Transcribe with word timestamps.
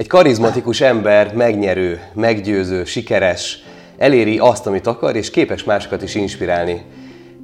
Egy 0.00 0.06
karizmatikus 0.06 0.80
ember 0.80 1.34
megnyerő, 1.34 2.00
meggyőző, 2.12 2.84
sikeres, 2.84 3.62
eléri 3.98 4.38
azt, 4.38 4.66
amit 4.66 4.86
akar, 4.86 5.16
és 5.16 5.30
képes 5.30 5.64
másokat 5.64 6.02
is 6.02 6.14
inspirálni. 6.14 6.82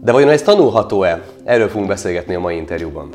De 0.03 0.13
vajon 0.13 0.29
ez 0.29 0.43
tanulható-e? 0.43 1.23
Erről 1.45 1.69
fogunk 1.69 1.89
beszélgetni 1.89 2.35
a 2.35 2.41
mai 2.41 2.57
interjúban. 2.57 3.11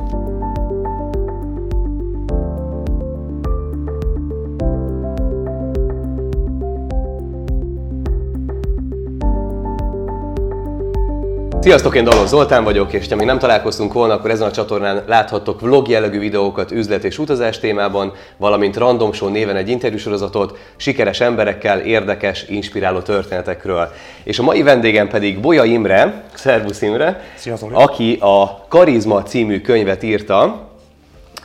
Sziasztok, 11.61 11.95
én 11.95 12.03
Dalos 12.03 12.27
Zoltán 12.27 12.63
vagyok, 12.63 12.93
és 12.93 13.07
ha 13.09 13.15
még 13.15 13.25
nem 13.25 13.39
találkoztunk 13.39 13.93
volna, 13.93 14.13
akkor 14.13 14.29
ezen 14.29 14.47
a 14.47 14.51
csatornán 14.51 15.03
láthattok 15.07 15.61
vlog 15.61 15.87
jellegű 15.87 16.19
videókat 16.19 16.71
üzlet 16.71 17.03
és 17.03 17.17
utazás 17.17 17.59
témában, 17.59 18.13
valamint 18.37 18.77
Random 18.77 19.13
Show 19.13 19.29
néven 19.29 19.55
egy 19.55 19.69
interjúsorozatot 19.69 20.57
sikeres 20.75 21.19
emberekkel, 21.19 21.79
érdekes, 21.79 22.45
inspiráló 22.47 22.99
történetekről. 22.99 23.91
És 24.23 24.39
a 24.39 24.43
mai 24.43 24.63
vendégem 24.63 25.07
pedig 25.07 25.39
Bolya 25.39 25.63
Imre, 25.63 26.23
Szervusz 26.33 26.81
Imre, 26.81 27.23
Sziasztok. 27.35 27.71
aki 27.73 28.17
a 28.21 28.65
Karizma 28.67 29.23
című 29.23 29.61
könyvet 29.61 30.03
írta, 30.03 30.67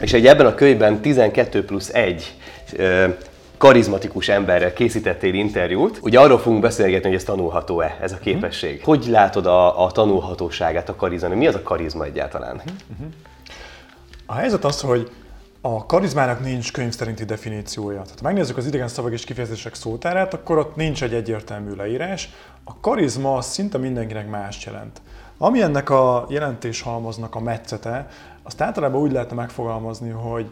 és 0.00 0.12
egy 0.12 0.26
ebben 0.26 0.46
a 0.46 0.54
könyvben 0.54 1.00
12 1.00 1.64
plusz 1.64 1.90
1 1.94 2.34
karizmatikus 3.56 4.28
emberrel 4.28 4.72
készítettél 4.72 5.34
interjút. 5.34 5.98
Ugye 6.02 6.20
arról 6.20 6.38
fogunk 6.38 6.62
beszélgetni, 6.62 7.08
hogy 7.08 7.18
ez 7.18 7.24
tanulható-e, 7.24 7.98
ez 8.00 8.12
a 8.12 8.18
képesség. 8.18 8.78
Uh-huh. 8.78 8.94
Hogy 8.94 9.06
látod 9.06 9.46
a, 9.46 9.84
a 9.84 9.90
tanulhatóságát 9.90 10.88
a 10.88 10.96
karizma? 10.96 11.28
Mi 11.28 11.46
az 11.46 11.54
a 11.54 11.62
karizma 11.62 12.04
egyáltalán? 12.04 12.54
Uh-huh. 12.56 13.06
A 14.26 14.34
helyzet 14.34 14.64
az, 14.64 14.80
hogy 14.80 15.10
a 15.60 15.86
karizmának 15.86 16.40
nincs 16.40 16.72
könyv 16.72 16.92
szerinti 16.92 17.24
definíciója. 17.24 18.02
Tehát 18.02 18.18
ha 18.18 18.26
megnézzük 18.26 18.56
az 18.56 18.66
idegen 18.66 18.88
szavak 18.88 19.12
és 19.12 19.24
kifejezések 19.24 19.74
szótárát, 19.74 20.34
akkor 20.34 20.58
ott 20.58 20.76
nincs 20.76 21.02
egy 21.02 21.14
egyértelmű 21.14 21.74
leírás. 21.74 22.30
A 22.64 22.80
karizma 22.80 23.40
szinte 23.40 23.78
mindenkinek 23.78 24.30
más 24.30 24.64
jelent. 24.66 25.00
Ami 25.38 25.62
ennek 25.62 25.90
a 25.90 26.26
jelentéshalmaznak 26.28 27.34
a 27.34 27.40
metszete, 27.40 28.08
azt 28.42 28.60
általában 28.60 29.00
úgy 29.00 29.12
lehetne 29.12 29.34
megfogalmazni, 29.34 30.10
hogy 30.10 30.50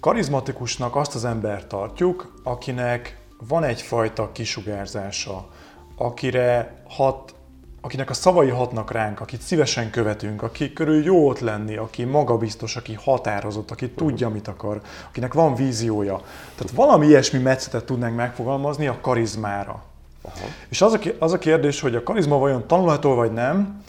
Karizmatikusnak 0.00 0.96
azt 0.96 1.14
az 1.14 1.24
embert 1.24 1.66
tartjuk, 1.66 2.32
akinek 2.42 3.18
van 3.48 3.64
egyfajta 3.64 4.32
kisugárzása, 4.32 5.48
akire 5.96 6.82
hat, 6.88 7.34
akinek 7.80 8.10
a 8.10 8.14
szavai 8.14 8.48
hatnak 8.48 8.90
ránk, 8.90 9.20
akit 9.20 9.40
szívesen 9.40 9.90
követünk, 9.90 10.42
aki 10.42 10.72
körül 10.72 11.04
jó 11.04 11.28
ott 11.28 11.38
lenni, 11.38 11.76
aki 11.76 12.04
magabiztos, 12.04 12.76
aki 12.76 12.94
határozott, 12.94 13.70
aki 13.70 13.90
tudja, 13.90 14.28
mit 14.28 14.48
akar, 14.48 14.80
akinek 15.08 15.34
van 15.34 15.54
víziója. 15.54 16.20
Tehát 16.54 16.72
valami 16.74 17.06
ilyesmi 17.06 17.38
metszetet 17.38 17.84
tudnánk 17.84 18.16
megfogalmazni 18.16 18.86
a 18.86 18.98
karizmára. 19.00 19.82
Aha. 20.22 20.46
És 20.68 20.82
az 20.82 20.92
a, 20.92 20.98
az 21.18 21.32
a 21.32 21.38
kérdés, 21.38 21.80
hogy 21.80 21.94
a 21.94 22.02
karizma 22.02 22.38
vajon 22.38 22.66
tanulható 22.66 23.14
vagy 23.14 23.32
nem, 23.32 23.82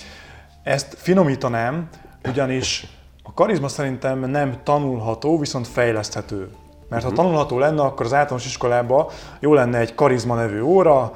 ezt 0.63 0.95
finomítanám, 0.97 1.89
ugyanis 2.27 2.98
a 3.29 3.33
karizma 3.33 3.67
szerintem 3.67 4.19
nem 4.19 4.57
tanulható, 4.63 5.39
viszont 5.39 5.67
fejleszthető. 5.67 6.49
Mert 6.89 7.03
ha 7.03 7.09
mhm. 7.09 7.17
tanulható 7.17 7.59
lenne, 7.59 7.81
akkor 7.81 8.05
az 8.05 8.13
általános 8.13 8.45
iskolában 8.45 9.05
jó 9.39 9.53
lenne 9.53 9.77
egy 9.77 9.95
karizma 9.95 10.35
nevű 10.35 10.61
óra, 10.61 11.13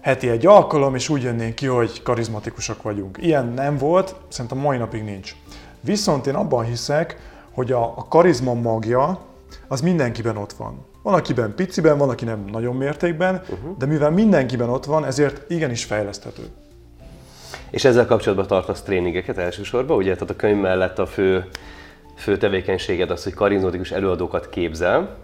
heti 0.00 0.28
egy 0.28 0.46
alkalom, 0.46 0.94
és 0.94 1.08
úgy 1.08 1.22
jönnénk 1.22 1.54
ki, 1.54 1.66
hogy 1.66 2.02
karizmatikusak 2.02 2.82
vagyunk. 2.82 3.18
Ilyen 3.20 3.46
nem 3.46 3.78
volt, 3.78 4.14
szerintem 4.28 4.58
mai 4.58 4.78
napig 4.78 5.04
nincs. 5.04 5.34
Viszont 5.80 6.26
én 6.26 6.34
abban 6.34 6.64
hiszek, 6.64 7.16
hogy 7.52 7.72
a, 7.72 7.82
a 7.82 8.06
karizma 8.08 8.54
magja 8.54 9.18
az 9.68 9.80
mindenkiben 9.80 10.36
ott 10.36 10.52
van. 10.52 10.84
Van, 11.02 11.14
akiben 11.14 11.54
piciben, 11.54 11.98
van, 11.98 12.08
aki 12.08 12.24
nem 12.24 12.44
nagyon 12.52 12.76
mértékben, 12.76 13.34
uh-huh. 13.34 13.76
de 13.78 13.86
mivel 13.86 14.10
mindenkiben 14.10 14.68
ott 14.68 14.84
van, 14.84 15.04
ezért 15.04 15.50
igenis 15.50 15.84
fejleszthető. 15.84 16.48
És 17.74 17.84
ezzel 17.84 18.06
kapcsolatban 18.06 18.46
tartasz 18.46 18.82
tréningeket 18.82 19.38
elsősorban, 19.38 19.96
ugye? 19.96 20.12
Tehát 20.12 20.30
a 20.30 20.36
könyv 20.36 20.60
mellett 20.60 20.98
a 20.98 21.06
fő, 21.06 21.48
fő 22.16 22.36
tevékenységed 22.36 23.10
az, 23.10 23.24
hogy 23.24 23.34
karizmatikus 23.34 23.90
előadókat 23.90 24.48
képzel. 24.48 25.16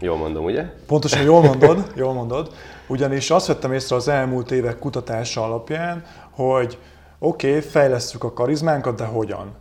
Jól 0.00 0.16
mondom, 0.16 0.44
ugye? 0.44 0.64
Pontosan 0.86 1.22
jól 1.22 1.42
mondod, 1.42 1.92
jól 1.96 2.12
mondod. 2.12 2.50
Ugyanis 2.86 3.30
azt 3.30 3.46
vettem 3.46 3.72
észre 3.72 3.96
az 3.96 4.08
elmúlt 4.08 4.50
évek 4.50 4.78
kutatása 4.78 5.44
alapján, 5.44 6.04
hogy 6.30 6.78
oké, 7.18 7.48
okay, 7.48 7.60
fejlesztjük 7.60 8.24
a 8.24 8.32
karizmánkat, 8.32 8.96
de 8.96 9.04
hogyan? 9.04 9.54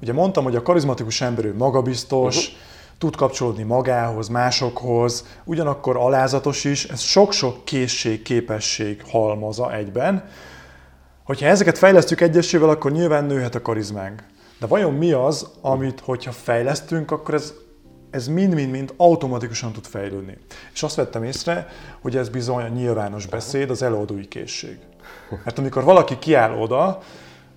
Ugye 0.00 0.12
mondtam, 0.12 0.44
hogy 0.44 0.56
a 0.56 0.62
karizmatikus 0.62 1.20
ember 1.20 1.44
ő 1.44 1.54
magabiztos, 1.56 2.36
uh-huh. 2.36 2.52
tud 2.98 3.16
kapcsolódni 3.16 3.62
magához, 3.62 4.28
másokhoz, 4.28 5.26
ugyanakkor 5.44 5.96
alázatos 5.96 6.64
is, 6.64 6.84
ez 6.84 7.00
sok-sok 7.00 7.64
készség, 7.64 8.22
képesség 8.22 9.02
halmaza 9.10 9.74
egyben, 9.74 10.24
Hogyha 11.32 11.46
ezeket 11.46 11.78
fejlesztjük 11.78 12.20
egyesével, 12.20 12.68
akkor 12.68 12.92
nyilván 12.92 13.24
nőhet 13.24 13.54
a 13.54 13.62
karizmánk. 13.62 14.22
De 14.60 14.66
vajon 14.66 14.92
mi 14.92 15.12
az, 15.12 15.46
amit, 15.60 16.00
hogyha 16.00 16.32
fejlesztünk, 16.32 17.10
akkor 17.10 17.34
ez 17.34 17.52
ez 18.10 18.28
mind-mind-mind 18.28 18.94
automatikusan 18.96 19.72
tud 19.72 19.84
fejlődni. 19.84 20.38
És 20.72 20.82
azt 20.82 20.94
vettem 20.94 21.24
észre, 21.24 21.68
hogy 22.00 22.16
ez 22.16 22.28
bizony 22.28 22.64
a 22.64 22.68
nyilvános 22.68 23.26
beszéd, 23.26 23.70
az 23.70 23.82
előadói 23.82 24.28
készség. 24.28 24.78
Mert 25.44 25.58
amikor 25.58 25.84
valaki 25.84 26.18
kiáll 26.18 26.58
oda, 26.58 26.98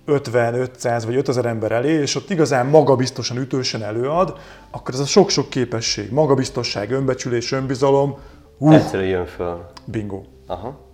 50, 0.04 0.54
500 0.54 1.04
vagy 1.04 1.16
5000 1.16 1.46
ember 1.46 1.72
elé, 1.72 1.92
és 1.92 2.14
ott 2.14 2.30
igazán 2.30 2.66
magabiztosan, 2.66 3.36
ütősen 3.36 3.82
előad, 3.82 4.38
akkor 4.70 4.94
ez 4.94 5.00
a 5.00 5.06
sok-sok 5.06 5.50
képesség, 5.50 6.10
magabiztosság, 6.12 6.90
önbecsülés, 6.90 7.52
önbizalom, 7.52 8.18
uh, 8.58 8.74
egyszerűen 8.74 9.08
jön 9.08 9.26
föl. 9.26 9.66
Bingo. 9.84 10.22
Aha. 10.46 10.85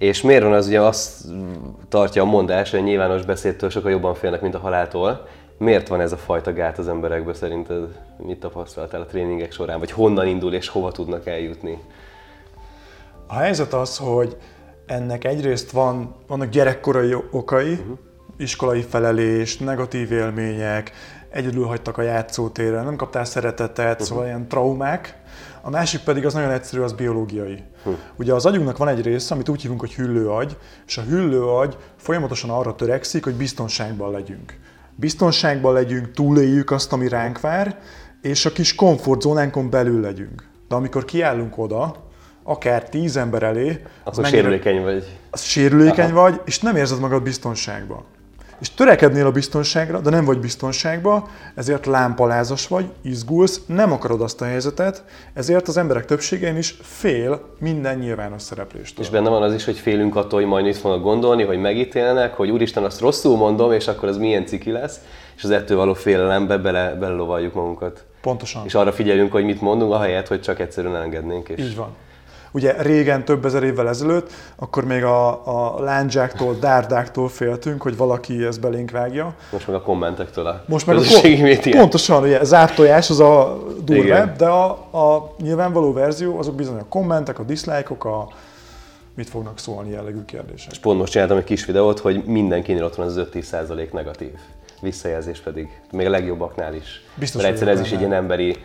És 0.00 0.22
miért 0.22 0.42
van 0.42 0.52
az, 0.52 0.66
ugye 0.66 0.80
azt 0.80 1.24
tartja 1.88 2.22
a 2.22 2.26
mondás, 2.26 2.70
hogy 2.70 2.80
a 2.80 2.82
nyilvános 2.82 3.24
beszédtől 3.24 3.70
sokkal 3.70 3.90
jobban 3.90 4.14
félnek, 4.14 4.40
mint 4.40 4.54
a 4.54 4.58
haláltól. 4.58 5.26
Miért 5.58 5.88
van 5.88 6.00
ez 6.00 6.12
a 6.12 6.16
fajta 6.16 6.52
gát 6.52 6.78
az 6.78 6.88
emberekből 6.88 7.34
szerinted? 7.34 8.00
Mit 8.16 8.40
tapasztaltál 8.40 9.00
a 9.00 9.06
tréningek 9.06 9.52
során? 9.52 9.78
Vagy 9.78 9.90
honnan 9.90 10.26
indul 10.26 10.54
és 10.54 10.68
hova 10.68 10.92
tudnak 10.92 11.26
eljutni? 11.26 11.78
A 13.26 13.34
helyzet 13.34 13.72
az, 13.72 13.96
hogy 13.96 14.36
ennek 14.86 15.24
egyrészt 15.24 15.70
van, 15.70 16.14
vannak 16.26 16.48
gyerekkorai 16.48 17.14
okai, 17.30 17.72
uh-huh. 17.72 17.98
iskolai 18.36 18.82
felelés, 18.82 19.58
negatív 19.58 20.12
élmények, 20.12 20.92
egyedül 21.30 21.64
hagytak 21.64 21.98
a 21.98 22.02
játszótéren, 22.02 22.84
nem 22.84 22.96
kaptál 22.96 23.24
szeretetet, 23.24 23.90
uh-huh. 23.90 24.06
szóval 24.06 24.24
ilyen 24.24 24.48
traumák. 24.48 25.19
A 25.62 25.70
másik 25.70 26.00
pedig 26.00 26.26
az 26.26 26.34
nagyon 26.34 26.50
egyszerű, 26.50 26.82
az 26.82 26.92
biológiai. 26.92 27.62
Uh-huh. 27.78 27.94
Ugye 28.16 28.34
az 28.34 28.46
agyunknak 28.46 28.76
van 28.76 28.88
egy 28.88 29.02
része, 29.02 29.34
amit 29.34 29.48
úgy 29.48 29.62
hívunk, 29.62 29.80
hogy 29.80 29.94
hüllőagy, 29.94 30.56
és 30.86 30.98
a 30.98 31.02
hüllőagy 31.02 31.76
folyamatosan 31.96 32.50
arra 32.50 32.74
törekszik, 32.74 33.24
hogy 33.24 33.34
biztonságban 33.34 34.10
legyünk. 34.10 34.58
Biztonságban 34.94 35.72
legyünk, 35.72 36.10
túléljük 36.12 36.70
azt, 36.70 36.92
ami 36.92 37.08
ránk 37.08 37.40
vár, 37.40 37.78
és 38.22 38.46
a 38.46 38.52
kis 38.52 38.74
komfortzónánkon 38.74 39.70
belül 39.70 40.00
legyünk. 40.00 40.48
De 40.68 40.74
amikor 40.74 41.04
kiállunk 41.04 41.58
oda, 41.58 42.08
akár 42.42 42.88
tíz 42.88 43.16
ember 43.16 43.42
elé, 43.42 43.82
akkor 44.04 44.26
sérülékeny 44.26 44.82
vagy. 44.82 45.18
Az 45.30 45.42
sérülékeny 45.42 46.10
Aha. 46.10 46.20
vagy, 46.20 46.40
és 46.44 46.60
nem 46.60 46.76
érzed 46.76 47.00
magad 47.00 47.22
biztonságban 47.22 48.04
és 48.60 48.70
törekednél 48.74 49.26
a 49.26 49.30
biztonságra, 49.30 50.00
de 50.00 50.10
nem 50.10 50.24
vagy 50.24 50.38
biztonságban, 50.38 51.24
ezért 51.54 51.86
lámpalázas 51.86 52.68
vagy, 52.68 52.90
izgulsz, 53.02 53.60
nem 53.66 53.92
akarod 53.92 54.20
azt 54.20 54.40
a 54.40 54.44
helyzetet, 54.44 55.04
ezért 55.34 55.68
az 55.68 55.76
emberek 55.76 56.04
többségén 56.04 56.56
is 56.56 56.78
fél 56.82 57.40
minden 57.58 57.98
nyilvános 57.98 58.42
szerepléstől. 58.42 59.04
És 59.04 59.10
benne 59.10 59.28
van 59.28 59.42
az 59.42 59.54
is, 59.54 59.64
hogy 59.64 59.78
félünk 59.78 60.16
attól, 60.16 60.40
hogy 60.40 60.48
majd 60.48 60.64
mit 60.64 60.76
fognak 60.76 61.02
gondolni, 61.02 61.42
hogy 61.42 61.58
megítélnek, 61.58 62.34
hogy 62.34 62.50
úristen, 62.50 62.84
azt 62.84 63.00
rosszul 63.00 63.36
mondom, 63.36 63.72
és 63.72 63.88
akkor 63.88 64.08
az 64.08 64.16
milyen 64.16 64.46
ciki 64.46 64.70
lesz, 64.70 65.00
és 65.36 65.44
az 65.44 65.50
ettől 65.50 65.76
való 65.76 65.94
félelembe 65.94 66.58
bele, 66.58 66.94
belelovaljuk 66.94 67.54
magunkat. 67.54 68.04
Pontosan. 68.20 68.64
És 68.64 68.74
arra 68.74 68.92
figyelünk, 68.92 69.32
hogy 69.32 69.44
mit 69.44 69.60
mondunk, 69.60 69.92
ahelyett, 69.92 70.28
hogy 70.28 70.40
csak 70.40 70.60
egyszerűen 70.60 70.96
engednénk. 70.96 71.48
És... 71.48 71.64
Így 71.64 71.76
van. 71.76 71.96
Ugye 72.52 72.82
régen, 72.82 73.24
több 73.24 73.44
ezer 73.44 73.62
évvel 73.62 73.88
ezelőtt, 73.88 74.32
akkor 74.56 74.84
még 74.84 75.04
a, 75.04 75.28
a 75.74 75.80
lándzsáktól, 75.82 76.56
dárdáktól 76.60 77.28
féltünk, 77.28 77.82
hogy 77.82 77.96
valaki 77.96 78.44
ezt 78.44 78.60
belénk 78.60 78.90
vágja. 78.90 79.34
Most 79.52 79.66
meg 79.66 79.76
a 79.76 79.82
kommentektől 79.82 80.46
a 80.46 80.64
Most 80.66 80.86
meg 80.86 80.96
a 80.96 81.00
kom- 81.00 81.70
Pontosan, 81.70 82.22
ugye 82.22 82.44
zárt 82.44 82.74
tojás 82.74 83.10
az 83.10 83.20
a 83.20 83.62
durvább, 83.84 84.36
de 84.36 84.46
a, 84.46 84.70
a 84.92 85.34
nyilvánvaló 85.42 85.92
verzió 85.92 86.38
azok 86.38 86.54
bizony 86.54 86.78
a 86.78 86.88
kommentek, 86.88 87.38
a 87.38 87.42
diszlájkok, 87.42 88.04
a 88.04 88.28
mit 89.14 89.28
fognak 89.28 89.58
szólni 89.58 89.90
jellegű 89.90 90.24
kérdések. 90.24 90.70
És 90.70 90.78
pont 90.78 90.98
most 90.98 91.12
csináltam 91.12 91.36
egy 91.36 91.44
kis 91.44 91.64
videót, 91.64 91.98
hogy 91.98 92.24
mindenkinél 92.24 92.84
ott 92.84 92.94
van 92.94 93.06
az 93.06 93.20
5-10 93.32 93.92
negatív 93.92 94.30
visszajelzés 94.80 95.38
pedig, 95.38 95.80
még 95.92 96.06
a 96.06 96.10
legjobbaknál 96.10 96.74
is. 96.74 97.02
Biztos, 97.14 97.42
Mert 97.42 97.52
egyszerűen 97.52 97.76
ez 97.76 97.84
is 97.84 97.92
egy 97.92 97.98
ilyen 97.98 98.12
emberi 98.12 98.56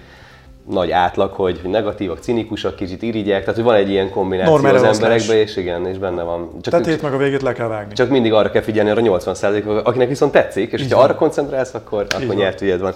nagy 0.69 0.91
átlag, 0.91 1.33
hogy 1.33 1.59
negatívak, 1.63 2.19
cinikusak, 2.19 2.75
kicsit 2.75 3.01
irigyek, 3.01 3.39
tehát 3.39 3.55
hogy 3.55 3.63
van 3.63 3.75
egy 3.75 3.89
ilyen 3.89 4.09
kombináció 4.09 4.53
Normál 4.53 4.75
az 4.75 4.83
emberekben, 4.83 5.37
és 5.37 5.55
igen, 5.55 5.87
és 5.87 5.97
benne 5.97 6.23
van. 6.23 6.49
Csak 6.61 6.73
Tetét 6.73 7.01
meg 7.01 7.13
a 7.13 7.17
végét 7.17 7.41
le 7.41 7.53
kell 7.53 7.67
vágni. 7.67 7.93
Csak 7.93 8.09
mindig 8.09 8.33
arra 8.33 8.51
kell 8.51 8.61
figyelni, 8.61 8.89
arra 8.89 9.01
80% 9.03 9.83
akinek 9.83 10.07
viszont 10.07 10.31
tetszik, 10.31 10.71
és 10.71 10.93
ha 10.93 10.99
arra 10.99 11.15
koncentrálsz, 11.15 11.73
akkor, 11.73 12.07
akkor 12.09 12.35
nyert 12.35 12.61
ügyed 12.61 12.79
van. 12.79 12.93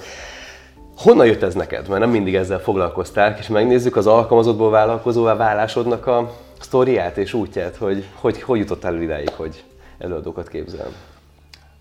Honnan 0.97 1.25
jött 1.25 1.43
ez 1.43 1.53
neked? 1.53 1.87
Mert 1.87 1.99
nem 1.99 2.09
mindig 2.09 2.35
ezzel 2.35 2.59
foglalkoztál, 2.59 3.35
és 3.39 3.47
megnézzük 3.47 3.95
az 3.95 4.07
alkalmazottból 4.07 4.69
vállalkozóvá 4.69 5.35
válásodnak 5.35 6.07
a 6.07 6.31
sztoriát 6.59 7.17
és 7.17 7.33
útját, 7.33 7.75
hogy 7.75 8.05
hogy, 8.15 8.41
hogy 8.41 8.59
jutottál 8.59 8.95
el 8.95 9.01
idáig, 9.01 9.29
hogy 9.29 9.63
előadókat 9.97 10.47
képzel. 10.47 10.87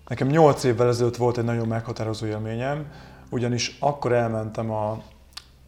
Nekem 0.07 0.27
8 0.27 0.63
évvel 0.63 0.87
ezelőtt 0.87 1.15
volt 1.15 1.37
egy 1.37 1.43
nagyon 1.43 1.67
meghatározó 1.67 2.25
élményem, 2.25 2.85
ugyanis 3.29 3.77
akkor 3.79 4.13
elmentem 4.13 4.71
a, 4.71 5.01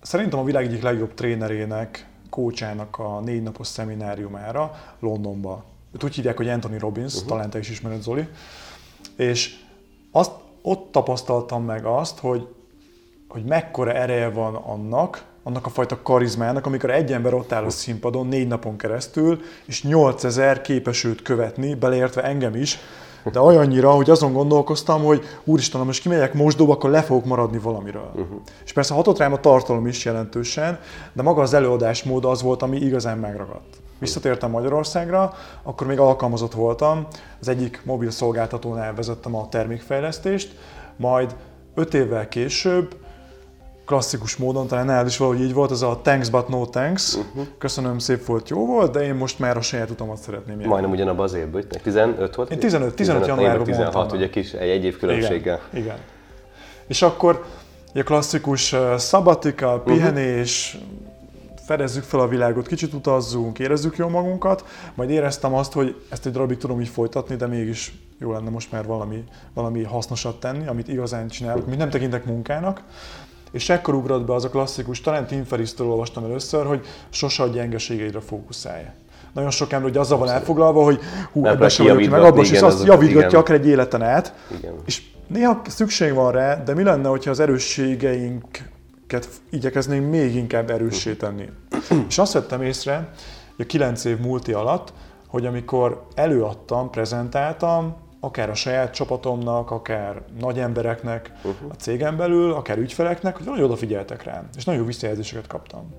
szerintem 0.02 0.40
a 0.40 0.44
világ 0.44 0.66
egyik 0.66 0.82
legjobb 0.82 1.14
trénerének, 1.14 2.06
kócsának 2.30 3.00
a 3.00 3.20
négy 3.20 3.44
napos 3.44 3.68
szemináriumára 3.68 4.72
Londonba. 5.00 5.64
Őt 5.92 6.04
úgy 6.04 6.16
hívják, 6.16 6.38
hogy 6.38 6.50
Anthony 6.50 6.78
Robbins, 6.78 7.14
uh-huh. 7.14 7.30
talán 7.30 7.50
te 7.50 7.60
is 7.60 7.70
ismered 7.70 8.02
Zoli. 8.02 8.28
És 9.16 9.56
azt, 10.12 10.32
ott 10.62 10.92
tapasztaltam 10.92 11.66
meg 11.66 11.86
azt, 11.86 12.20
hogy, 12.20 12.48
hogy 13.28 13.44
mekkora 13.44 13.94
ereje 13.94 14.30
van 14.30 14.56
annak, 14.56 15.26
annak 15.44 15.66
a 15.66 15.70
fajta 15.70 16.02
karizmának, 16.02 16.66
amikor 16.66 16.92
egy 16.92 17.12
ember 17.12 17.34
ott 17.34 17.52
áll 17.52 17.64
a 17.64 17.70
színpadon 17.70 18.28
négy 18.28 18.48
napon 18.48 18.78
keresztül, 18.78 19.42
és 19.66 19.84
8000 19.84 20.62
képes 20.62 21.04
őt 21.04 21.22
követni, 21.22 21.74
beleértve 21.74 22.24
engem 22.24 22.56
is, 22.56 22.78
de 23.32 23.40
olyannyira, 23.40 23.92
hogy 23.92 24.10
azon 24.10 24.34
gondolkoztam, 24.34 25.04
hogy 25.04 25.24
úristen, 25.44 25.82
most 25.82 26.02
kimegyek 26.02 26.34
mosdóba, 26.34 26.74
akkor 26.74 26.90
le 26.90 27.02
fogok 27.02 27.26
maradni 27.26 27.58
valamiről. 27.58 28.12
Uh-huh. 28.16 28.40
És 28.66 28.74
persze 28.74 28.94
hatott 28.94 29.18
rám 29.18 29.34
a 29.34 29.40
tartalom 29.40 29.88
is 29.88 30.06
jelentősen, 30.06 30.80
de 31.14 31.22
maga 31.22 31.42
az 31.42 31.54
előadásmód 31.54 32.26
az 32.26 32.42
volt, 32.42 32.62
ami 32.62 32.78
igazán 32.78 33.18
megragadt. 33.18 33.80
Visszatértem 34.00 34.50
Magyarországra, 34.50 35.34
akkor 35.64 35.88
még 35.88 36.00
alkalmazott 36.00 36.54
voltam, 36.54 37.08
az 37.40 37.48
egyik 37.48 37.82
mobil 37.86 38.10
szolgáltatónál 38.10 38.94
vezettem 38.94 39.36
a 39.36 39.50
termékfejlesztést, 39.50 40.56
majd 40.96 41.36
öt 41.76 41.94
évvel 41.94 42.28
később 42.28 42.96
klasszikus 43.86 44.36
módon, 44.36 44.68
talán 44.68 44.86
nálad 44.86 45.08
is 45.08 45.18
valahogy 45.18 45.42
így 45.42 45.54
volt, 45.54 45.72
ez 45.72 45.82
a 45.82 46.00
thanks 46.04 46.30
but 46.30 46.48
no 46.48 46.66
thanks, 46.66 47.16
uh-huh. 47.16 47.46
köszönöm, 47.58 48.00
szép 48.00 48.26
volt, 48.26 48.50
jó 48.50 48.66
volt, 48.66 48.92
de 48.92 49.04
én 49.04 49.16
most 49.16 49.40
már 49.40 49.58
a 49.58 49.62
saját 49.62 49.90
utamat 49.90 50.18
szeretném 50.18 50.56
járni. 50.56 50.72
Majdnem 50.72 50.92
ugyanabban 50.92 51.24
az 51.24 51.34
évben, 51.34 51.66
15 51.84 52.36
volt? 52.36 52.52
Én 52.52 52.60
15, 52.60 52.96
15, 52.96 52.96
15 52.96 53.28
januárban 53.28 53.66
16, 53.66 53.94
mondtam 53.94 54.18
ugye 54.18 54.30
kis, 54.30 54.52
egy, 54.52 54.70
egy 54.70 54.84
év 54.84 54.98
különbséggel. 54.98 55.60
Igen, 55.70 55.84
igen. 55.84 55.98
És 56.88 57.02
akkor 57.02 57.46
a 57.96 58.04
klasszikus 58.04 58.74
uh, 58.74 58.96
szabatika, 58.96 59.76
mhm. 59.76 59.94
pihenés, 59.94 60.74
uh-huh. 60.74 61.60
fedezzük 61.66 62.04
fel 62.04 62.20
a 62.20 62.28
világot, 62.28 62.68
kicsit 62.68 62.94
utazzunk, 62.94 63.60
érezzük 63.60 63.98
jól 63.98 64.10
magunkat, 64.10 64.66
majd 64.94 65.10
éreztem 65.10 65.54
azt, 65.54 65.74
hogy 65.74 65.96
ezt 66.10 66.26
egy 66.26 66.32
darabig 66.32 66.58
tudom 66.58 66.82
így 66.82 66.88
folytatni, 66.88 67.36
de 67.36 67.48
mégis 67.48 67.94
jó 68.20 68.32
lenne 68.32 68.50
most 68.50 68.72
már 68.72 68.86
valami, 68.86 69.24
valami 69.54 69.84
hasznosat 69.84 70.40
tenni, 70.40 70.68
amit 70.68 70.88
igazán 70.88 71.28
csinálok, 71.28 71.66
amit 71.66 71.78
nem 71.78 71.90
tekintek 71.90 72.26
munkának. 72.26 72.84
És 73.52 73.70
ekkor 73.70 73.94
ugrott 73.94 74.26
be 74.26 74.34
az 74.34 74.46
a 74.46 74.50
klasszikus, 74.50 75.02
talán 75.02 75.28
Tim 75.28 75.44
Ferriss-től 75.44 75.88
olvastam 75.88 76.24
először, 76.24 76.66
hogy 76.66 76.86
sose 77.10 77.44
a 77.44 77.48
gyengeségeidre 77.48 78.20
fókuszálja. 78.20 78.94
Nagyon 79.34 79.50
sok 79.50 79.72
ember 79.72 79.90
hogy 79.90 80.00
azzal 80.00 80.18
van 80.18 80.30
elfoglalva, 80.30 80.84
hogy 80.84 81.00
hú, 81.32 81.46
ebben 81.46 81.70
sem 81.70 81.86
vagyok 81.86 82.12
meg, 82.12 82.24
abban 82.24 82.44
is 82.44 82.62
azt 82.62 82.86
javítgatja 82.86 83.40
akár 83.40 83.56
egy 83.56 83.68
életen 83.68 84.02
át. 84.02 84.34
Igen. 84.58 84.74
És 84.86 85.02
néha 85.28 85.62
szükség 85.68 86.14
van 86.14 86.32
rá, 86.32 86.56
de 86.56 86.74
mi 86.74 86.84
lenne, 86.84 87.08
hogyha 87.08 87.32
az 87.32 87.40
erősségeinket 87.40 89.28
igyekeznénk 89.50 90.10
még 90.10 90.36
inkább 90.36 90.70
erőssé 90.70 91.14
tenni. 91.14 91.50
és 92.08 92.18
azt 92.18 92.34
vettem 92.34 92.62
észre, 92.62 93.10
hogy 93.56 93.66
a 93.66 93.68
kilenc 93.68 94.06
év 94.06 94.20
múlti 94.20 94.54
alatt, 94.54 94.94
hogy 95.28 95.46
amikor 95.46 96.04
előadtam, 96.16 96.90
prezentáltam, 96.90 97.96
akár 98.24 98.50
a 98.50 98.54
saját 98.54 98.94
csapatomnak, 98.94 99.72
akár 99.72 100.22
nagy 100.40 100.60
embereknek 100.60 101.32
uh-huh. 101.44 101.72
a 101.72 101.74
cégen 101.74 102.18
belül, 102.18 102.54
akár 102.54 102.78
ügyfeleknek, 102.78 103.38
hogy 103.38 103.46
nagyon 103.46 103.64
odafigyeltek 103.64 104.24
rám, 104.24 104.50
és 104.56 104.66
nagyon 104.66 104.82
jó 104.82 104.88
visszajelzéseket 104.88 105.48
kaptam. 105.48 105.94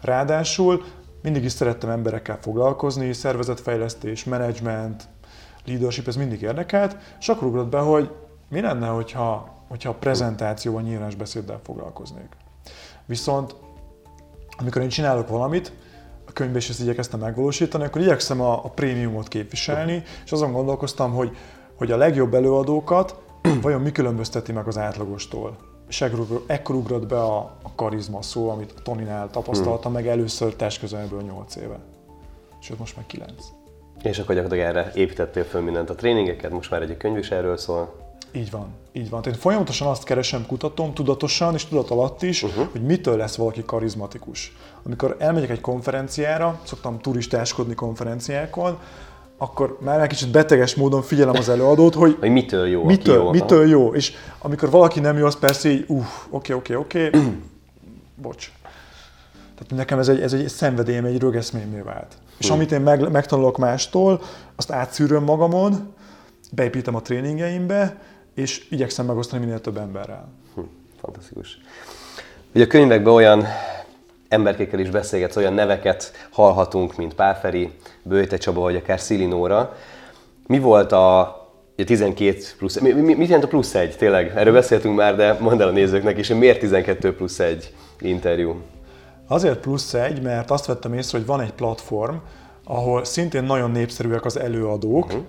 Ráadásul 0.00 0.84
mindig 1.22 1.44
is 1.44 1.52
szerettem 1.52 1.90
emberekkel 1.90 2.38
foglalkozni, 2.40 3.12
szervezetfejlesztés, 3.12 4.24
management, 4.24 5.08
leadership, 5.66 6.08
ez 6.08 6.16
mindig 6.16 6.42
érdekelt, 6.42 6.96
és 7.20 7.28
akkor 7.28 7.48
ugrott 7.48 7.68
be, 7.68 7.78
hogy 7.78 8.10
mi 8.48 8.60
lenne, 8.60 8.86
hogyha, 8.86 9.54
hogyha 9.68 9.90
a 9.90 9.94
prezentációban 9.94 10.82
nyilvános 10.82 11.14
beszéddel 11.14 11.60
foglalkoznék. 11.62 12.28
Viszont 13.06 13.54
amikor 14.56 14.82
én 14.82 14.88
csinálok 14.88 15.28
valamit, 15.28 15.72
a 16.34 16.36
könyvben 16.36 16.58
is 16.58 16.68
ezt 16.68 16.80
igyekeztem 16.80 17.20
megvalósítani, 17.20 17.84
akkor 17.84 18.00
igyekszem 18.00 18.40
a, 18.40 18.64
a 18.64 18.68
prémiumot 18.68 19.28
képviselni, 19.28 20.02
és 20.24 20.32
azon 20.32 20.52
gondolkoztam, 20.52 21.12
hogy 21.12 21.36
hogy 21.76 21.92
a 21.92 21.96
legjobb 21.96 22.34
előadókat 22.34 23.22
vajon 23.62 23.80
mi 23.80 23.92
különbözteti 23.92 24.52
meg 24.52 24.66
az 24.66 24.78
átlagostól. 24.78 25.56
És 25.88 26.00
ekkor 26.46 26.74
ugrott 26.74 27.06
be 27.06 27.20
a, 27.20 27.36
a 27.62 27.74
karizma 27.74 28.22
szó, 28.22 28.50
amit 28.50 28.72
a 28.76 28.82
Toninál 28.82 29.30
tapasztaltam 29.30 29.92
hmm. 29.92 30.02
meg 30.02 30.06
először 30.06 30.54
testközelből 30.54 31.22
8 31.22 31.56
éve. 31.56 31.78
Sőt, 32.60 32.78
most 32.78 32.96
már 32.96 33.06
9. 33.06 33.32
És 34.02 34.18
akkor 34.18 34.34
gyakorlatilag 34.34 34.76
erre 34.76 34.92
építettél 34.94 35.44
föl 35.44 35.60
mindent 35.60 35.90
a 35.90 35.94
tréningeket, 35.94 36.50
most 36.50 36.70
már 36.70 36.82
egy 36.82 36.96
könyv 36.96 37.18
is 37.18 37.30
erről 37.30 37.56
szól. 37.56 38.03
Így 38.32 38.50
van, 38.50 38.66
így 38.92 39.10
van. 39.10 39.22
Tehát 39.22 39.38
folyamatosan 39.38 39.88
azt 39.88 40.04
keresem, 40.04 40.46
kutatom, 40.46 40.94
tudatosan 40.94 41.54
és 41.54 41.64
tudat 41.64 41.90
alatt 41.90 42.22
is, 42.22 42.42
uh-huh. 42.42 42.66
hogy 42.72 42.82
mitől 42.82 43.16
lesz 43.16 43.36
valaki 43.36 43.62
karizmatikus. 43.66 44.56
Amikor 44.82 45.16
elmegyek 45.18 45.50
egy 45.50 45.60
konferenciára, 45.60 46.60
szoktam 46.64 46.98
turistáskodni 46.98 47.74
konferenciákon, 47.74 48.78
akkor 49.36 49.78
már 49.80 50.00
egy 50.00 50.08
kicsit 50.08 50.30
beteges 50.30 50.74
módon 50.74 51.02
figyelem 51.02 51.34
az 51.36 51.48
előadót, 51.48 51.94
hogy, 51.94 52.16
hogy 52.20 52.30
mitől 52.30 52.66
jó, 52.66 52.84
mitől, 52.84 53.14
jó, 53.14 53.30
mitől 53.30 53.68
jó. 53.68 53.94
És 53.94 54.12
amikor 54.38 54.70
valaki 54.70 55.00
nem 55.00 55.18
jó, 55.18 55.26
az 55.26 55.38
persze 55.38 55.68
így, 55.68 55.84
uff, 55.88 56.06
oké, 56.30 56.52
oké, 56.52 56.74
oké, 56.74 57.10
bocs. 58.22 58.52
Tehát 59.54 59.72
nekem 59.74 59.98
ez 59.98 60.08
egy, 60.08 60.20
ez 60.20 60.32
egy 60.32 60.48
szenvedélyem, 60.48 61.04
egy 61.04 61.18
rögeszmémé 61.18 61.80
vált. 61.80 62.16
És 62.38 62.46
hmm. 62.46 62.56
amit 62.56 62.72
én 62.72 62.80
meg, 62.80 63.10
megtanulok 63.10 63.58
mástól, 63.58 64.22
azt 64.56 64.72
átszűröm 64.72 65.24
magamon, 65.24 65.94
beépítem 66.54 66.94
a 66.94 67.02
tréningeimbe, 67.02 67.96
és 68.34 68.66
igyekszem 68.70 69.06
megosztani 69.06 69.44
minél 69.44 69.60
több 69.60 69.76
emberrel. 69.76 70.28
Hm, 70.54 70.60
fantasztikus. 71.00 71.58
Ugye 72.54 72.64
a 72.64 72.66
könyvekben 72.66 73.12
olyan 73.12 73.46
emberkékkel 74.28 74.78
is 74.78 74.90
beszélgetsz, 74.90 75.36
olyan 75.36 75.52
neveket 75.52 76.12
hallhatunk, 76.30 76.96
mint 76.96 77.14
Pálferi, 77.14 77.70
Bőjte 78.02 78.36
Csaba, 78.36 78.60
vagy 78.60 78.76
akár 78.76 79.00
Szilinóra. 79.00 79.76
Mi 80.46 80.58
volt 80.58 80.92
a, 80.92 81.20
a 81.20 81.84
12 81.84 82.38
plusz, 82.58 82.80
mi, 82.80 82.92
mi, 82.92 83.14
mit 83.14 83.26
jelent 83.26 83.44
a 83.44 83.48
plusz 83.48 83.74
egy? 83.74 83.96
Tényleg, 83.96 84.32
erről 84.36 84.52
beszéltünk 84.52 84.96
már, 84.96 85.16
de 85.16 85.32
mondd 85.40 85.60
el 85.60 85.68
a 85.68 85.70
nézőknek 85.70 86.18
is, 86.18 86.28
hogy 86.28 86.38
miért 86.38 86.58
12 86.58 87.14
plusz 87.14 87.38
egy 87.38 87.74
interjú? 88.00 88.60
Azért 89.26 89.58
plusz 89.58 89.94
egy, 89.94 90.22
mert 90.22 90.50
azt 90.50 90.66
vettem 90.66 90.94
észre, 90.94 91.18
hogy 91.18 91.26
van 91.26 91.40
egy 91.40 91.52
platform, 91.52 92.14
ahol 92.64 93.04
szintén 93.04 93.44
nagyon 93.44 93.70
népszerűek 93.70 94.24
az 94.24 94.38
előadók, 94.38 95.04
uh-huh. 95.04 95.22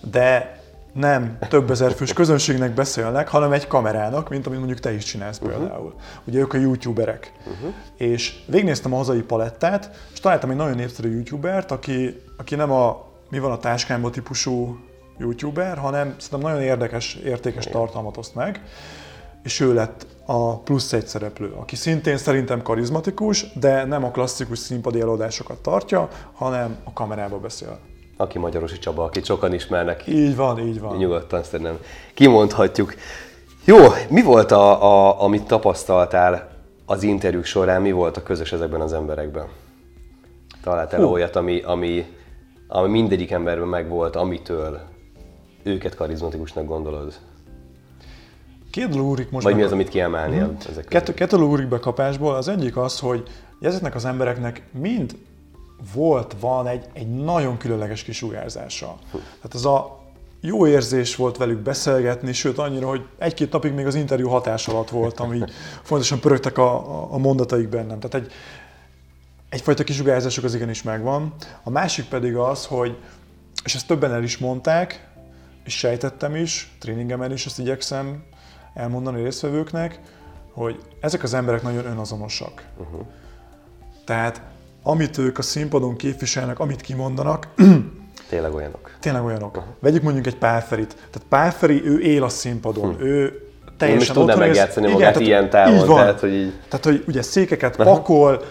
De 0.00 0.60
nem 0.92 1.38
több 1.48 1.70
ezer 1.70 1.92
fős 1.92 2.12
közönségnek 2.12 2.74
beszélnek, 2.74 3.28
hanem 3.28 3.52
egy 3.52 3.66
kamerának, 3.66 4.28
mint 4.28 4.46
amit 4.46 4.58
mondjuk 4.58 4.80
te 4.80 4.92
is 4.92 5.04
csinálsz 5.04 5.38
uh-huh. 5.38 5.56
például. 5.56 5.94
Ugye 6.24 6.38
ők 6.38 6.54
a 6.54 6.58
youtuberek. 6.58 7.32
Uh-huh. 7.38 7.74
És 7.96 8.38
végignéztem 8.46 8.92
a 8.92 8.96
hazai 8.96 9.22
palettát, 9.22 9.90
és 10.12 10.20
találtam 10.20 10.50
egy 10.50 10.56
nagyon 10.56 10.76
népszerű 10.76 11.10
youtubert, 11.10 11.70
aki, 11.70 12.22
aki 12.36 12.54
nem 12.54 12.70
a 12.70 13.04
mi 13.30 13.38
van 13.38 13.50
a 13.50 13.58
táskámban 13.58 14.10
típusú 14.10 14.78
youtuber, 15.18 15.78
hanem 15.78 16.14
szerintem 16.18 16.50
nagyon 16.50 16.62
érdekes, 16.62 17.14
értékes 17.14 17.66
tartalmat 17.66 18.16
oszt 18.16 18.34
meg, 18.34 18.62
és 19.42 19.60
ő 19.60 19.74
lett 19.74 20.06
a 20.26 20.58
plusz 20.58 20.92
egy 20.92 21.06
szereplő, 21.06 21.52
aki 21.52 21.76
szintén 21.76 22.16
szerintem 22.16 22.62
karizmatikus, 22.62 23.52
de 23.52 23.84
nem 23.84 24.04
a 24.04 24.10
klasszikus 24.10 24.58
színpadi 24.58 25.00
előadásokat 25.00 25.58
tartja, 25.58 26.08
hanem 26.32 26.76
a 26.84 26.92
kamerába 26.92 27.38
beszél 27.38 27.78
aki 28.16 28.38
Magyarosi 28.38 28.78
Csaba, 28.78 29.04
akit 29.04 29.24
sokan 29.24 29.54
ismernek. 29.54 30.06
Így 30.06 30.36
van, 30.36 30.58
így 30.58 30.80
van. 30.80 30.96
Nyugodtan 30.96 31.42
szerintem 31.42 31.78
kimondhatjuk. 32.14 32.94
Jó, 33.64 33.76
mi 34.08 34.22
volt, 34.22 34.50
a, 34.50 34.82
a, 34.82 35.22
amit 35.22 35.46
tapasztaltál 35.46 36.50
az 36.86 37.02
interjúk 37.02 37.44
során, 37.44 37.82
mi 37.82 37.92
volt 37.92 38.16
a 38.16 38.22
közös 38.22 38.52
ezekben 38.52 38.80
az 38.80 38.92
emberekben? 38.92 39.46
Találtál 40.62 41.00
Hú. 41.00 41.06
olyat, 41.06 41.36
ami, 41.36 41.60
ami, 41.60 42.06
ami 42.68 42.88
mindegyik 42.88 43.30
emberben 43.30 43.68
megvolt, 43.68 44.16
amitől 44.16 44.80
őket 45.62 45.94
karizmatikusnak 45.94 46.66
gondolod? 46.66 47.14
Két 48.70 48.96
úrik 48.96 49.30
most. 49.30 49.44
Vagy 49.44 49.54
mi 49.54 49.62
az, 49.62 49.72
amit 49.72 49.88
kiemelnél? 49.88 50.46
Mm. 50.46 50.70
Ezek 50.70 50.84
kettő, 50.84 51.14
kettő 51.14 51.36
úrik 51.36 51.68
be 51.68 51.78
kapásból. 51.78 52.34
Az 52.34 52.48
egyik 52.48 52.76
az, 52.76 52.98
hogy 52.98 53.22
ezeknek 53.60 53.94
az 53.94 54.04
embereknek 54.04 54.62
mind 54.72 55.16
volt, 55.94 56.36
van 56.40 56.66
egy, 56.66 56.84
egy 56.92 57.08
nagyon 57.08 57.56
különleges 57.56 58.02
kisugárzása. 58.02 58.98
Tehát 59.10 59.54
ez 59.54 59.64
a 59.64 60.04
jó 60.40 60.66
érzés 60.66 61.16
volt 61.16 61.36
velük 61.36 61.58
beszélgetni, 61.58 62.32
sőt 62.32 62.58
annyira, 62.58 62.88
hogy 62.88 63.06
egy-két 63.18 63.52
napig 63.52 63.72
még 63.72 63.86
az 63.86 63.94
interjú 63.94 64.28
hatás 64.28 64.68
alatt 64.68 64.90
voltam, 64.90 65.34
így 65.34 65.50
fontosan 65.82 66.20
pörögtek 66.20 66.58
a, 66.58 67.12
a 67.12 67.18
mondataik 67.18 67.68
bennem. 67.68 68.00
Tehát 68.00 68.26
egy, 68.26 68.32
egyfajta 69.48 69.84
kisugárzásuk 69.84 70.44
az 70.44 70.54
igenis 70.54 70.82
megvan. 70.82 71.34
A 71.62 71.70
másik 71.70 72.04
pedig 72.04 72.36
az, 72.36 72.66
hogy, 72.66 72.96
és 73.64 73.74
ezt 73.74 73.86
többen 73.86 74.12
el 74.12 74.22
is 74.22 74.38
mondták, 74.38 75.08
és 75.64 75.76
sejtettem 75.78 76.36
is, 76.36 76.76
tréningemen 76.80 77.32
is 77.32 77.46
ezt 77.46 77.58
igyekszem 77.58 78.24
elmondani 78.74 79.22
résztvevőknek, 79.22 80.00
hogy 80.52 80.82
ezek 81.00 81.22
az 81.22 81.34
emberek 81.34 81.62
nagyon 81.62 81.86
önazonosak. 81.86 82.66
Uh-huh. 82.76 83.06
Tehát 84.04 84.42
amit 84.86 85.18
ők 85.18 85.38
a 85.38 85.42
színpadon 85.42 85.96
képviselnek, 85.96 86.58
amit 86.58 86.80
kimondanak, 86.80 87.48
Tényleg 88.28 88.54
olyanok. 88.54 88.90
Tényleg 89.00 89.24
olyanok. 89.24 89.56
Uh-huh. 89.56 89.72
Vegyük 89.80 90.02
mondjuk 90.02 90.26
egy 90.26 90.36
Pálferit. 90.36 90.88
Tehát 90.88 91.22
Pálferi, 91.28 91.84
ő 91.84 92.00
él 92.00 92.22
a 92.22 92.28
színpadon, 92.28 92.88
uh-huh. 92.88 93.06
ő 93.06 93.40
teljesen 93.76 94.14
Nem 94.14 94.24
is 94.24 94.28
tudna 94.28 94.46
megjátszani 94.46 94.92
magát 94.92 95.12
tehát, 95.12 95.28
ilyen 95.28 95.50
távol. 95.50 95.74
Így 95.74 95.86
van. 95.86 95.96
Tehát, 95.96 96.20
hogy 96.20 96.32
így... 96.32 96.52
tehát, 96.68 96.84
hogy 96.84 97.04
ugye 97.06 97.22
székeket 97.22 97.78
uh-huh. 97.78 97.94
pakol, 97.94 98.42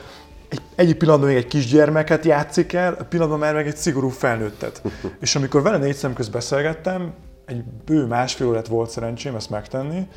egy, 0.49 0.61
egyik 0.75 0.97
pillanatban 0.97 1.29
még 1.29 1.37
egy 1.37 1.47
kisgyermeket 1.47 2.25
játszik 2.25 2.73
el, 2.73 2.95
a 2.99 3.03
pillanatban 3.03 3.39
már 3.39 3.53
meg 3.53 3.67
egy 3.67 3.77
szigorú 3.77 4.09
felnőttet. 4.09 4.81
és 5.21 5.35
amikor 5.35 5.61
vele 5.61 5.77
négy 5.77 5.95
szem 5.95 6.13
közt 6.13 6.31
beszélgettem, 6.31 7.13
egy 7.45 7.63
bő 7.85 8.05
másfél 8.05 8.47
órát 8.47 8.67
volt 8.67 8.89
szerencsém 8.89 9.35
ezt 9.35 9.49
megtenni, 9.49 10.07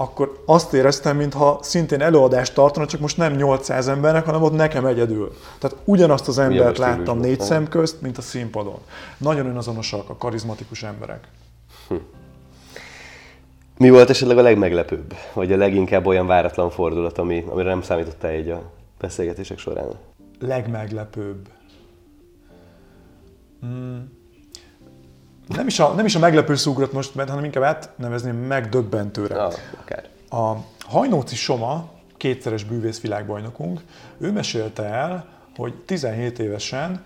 akkor 0.00 0.42
azt 0.46 0.72
éreztem, 0.72 1.16
mintha 1.16 1.58
szintén 1.62 2.00
előadást 2.00 2.54
tartana, 2.54 2.86
csak 2.86 3.00
most 3.00 3.16
nem 3.16 3.32
800 3.32 3.88
embernek, 3.88 4.24
hanem 4.24 4.42
ott 4.42 4.52
nekem 4.52 4.86
egyedül. 4.86 5.36
Tehát 5.58 5.76
ugyanazt 5.84 6.28
az 6.28 6.38
embert 6.38 6.78
Milyen 6.78 6.96
láttam 6.96 7.18
négy 7.18 7.40
szem 7.40 7.68
közt, 7.68 8.00
mint 8.00 8.18
a 8.18 8.22
színpadon. 8.22 8.78
Nagyon 9.16 9.46
önazonosak 9.46 10.10
a 10.10 10.16
karizmatikus 10.16 10.82
emberek. 10.82 11.28
Hm. 11.88 11.94
Mi 13.76 13.90
volt 13.90 14.10
esetleg 14.10 14.38
a 14.38 14.42
legmeglepőbb, 14.42 15.14
vagy 15.32 15.52
a 15.52 15.56
leginkább 15.56 16.06
olyan 16.06 16.26
váratlan 16.26 16.70
fordulat, 16.70 17.18
ami, 17.18 17.44
amire 17.50 17.68
nem 17.68 17.82
számítottál 17.82 18.30
egy 18.30 18.50
a 18.50 18.62
beszélgetések 19.00 19.58
során? 19.58 19.88
Legmeglepőbb. 20.40 21.48
Hmm. 23.60 24.17
Nem 25.48 25.66
is, 25.66 25.78
a, 25.78 25.92
nem 25.92 26.04
is 26.04 26.14
a 26.14 26.18
meglepő 26.18 26.54
szúgrott 26.54 26.92
most, 26.92 27.14
mert 27.14 27.28
hanem 27.28 27.44
inkább 27.44 27.62
átnevezném 27.62 28.36
megdöbbentőre. 28.36 29.42
Ah, 29.42 29.54
akár. 29.80 30.04
A 30.30 30.56
Hajnóci 30.86 31.34
Soma, 31.34 31.90
kétszeres 32.16 32.64
bűvész 32.64 33.00
világbajnokunk, 33.00 33.80
ő 34.18 34.32
mesélte 34.32 34.84
el, 34.84 35.28
hogy 35.56 35.74
17 35.74 36.38
évesen 36.38 37.04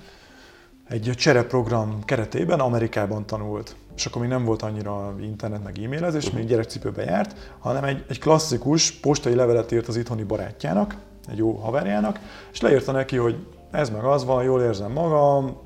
egy 0.89 1.13
csereprogram 1.17 2.05
keretében 2.05 2.61
Amerikában 2.61 3.27
tanult. 3.27 3.77
És 3.97 4.07
akkor 4.07 4.21
még 4.21 4.31
nem 4.31 4.45
volt 4.45 4.63
annyira 4.63 5.15
internet 5.21 5.65
meg 5.65 5.79
e-mailezés, 5.79 6.31
még 6.31 6.47
gyerekcipőbe 6.47 7.03
járt, 7.03 7.55
hanem 7.59 7.85
egy, 7.85 8.05
egy 8.09 8.19
klasszikus 8.19 8.93
postai 8.93 9.35
levelet 9.35 9.73
írt 9.73 9.89
az 9.89 9.97
itthoni 9.97 10.23
barátjának, 10.23 10.97
egy 11.31 11.37
jó 11.37 11.53
haverjának, 11.53 12.19
és 12.53 12.61
leírta 12.61 12.93
neki, 12.93 13.17
hogy 13.17 13.47
ez 13.71 13.91
meg 13.91 14.05
az 14.05 14.25
van, 14.25 14.43
jól 14.45 14.63
érzem 14.63 14.93
magam, 14.93 15.57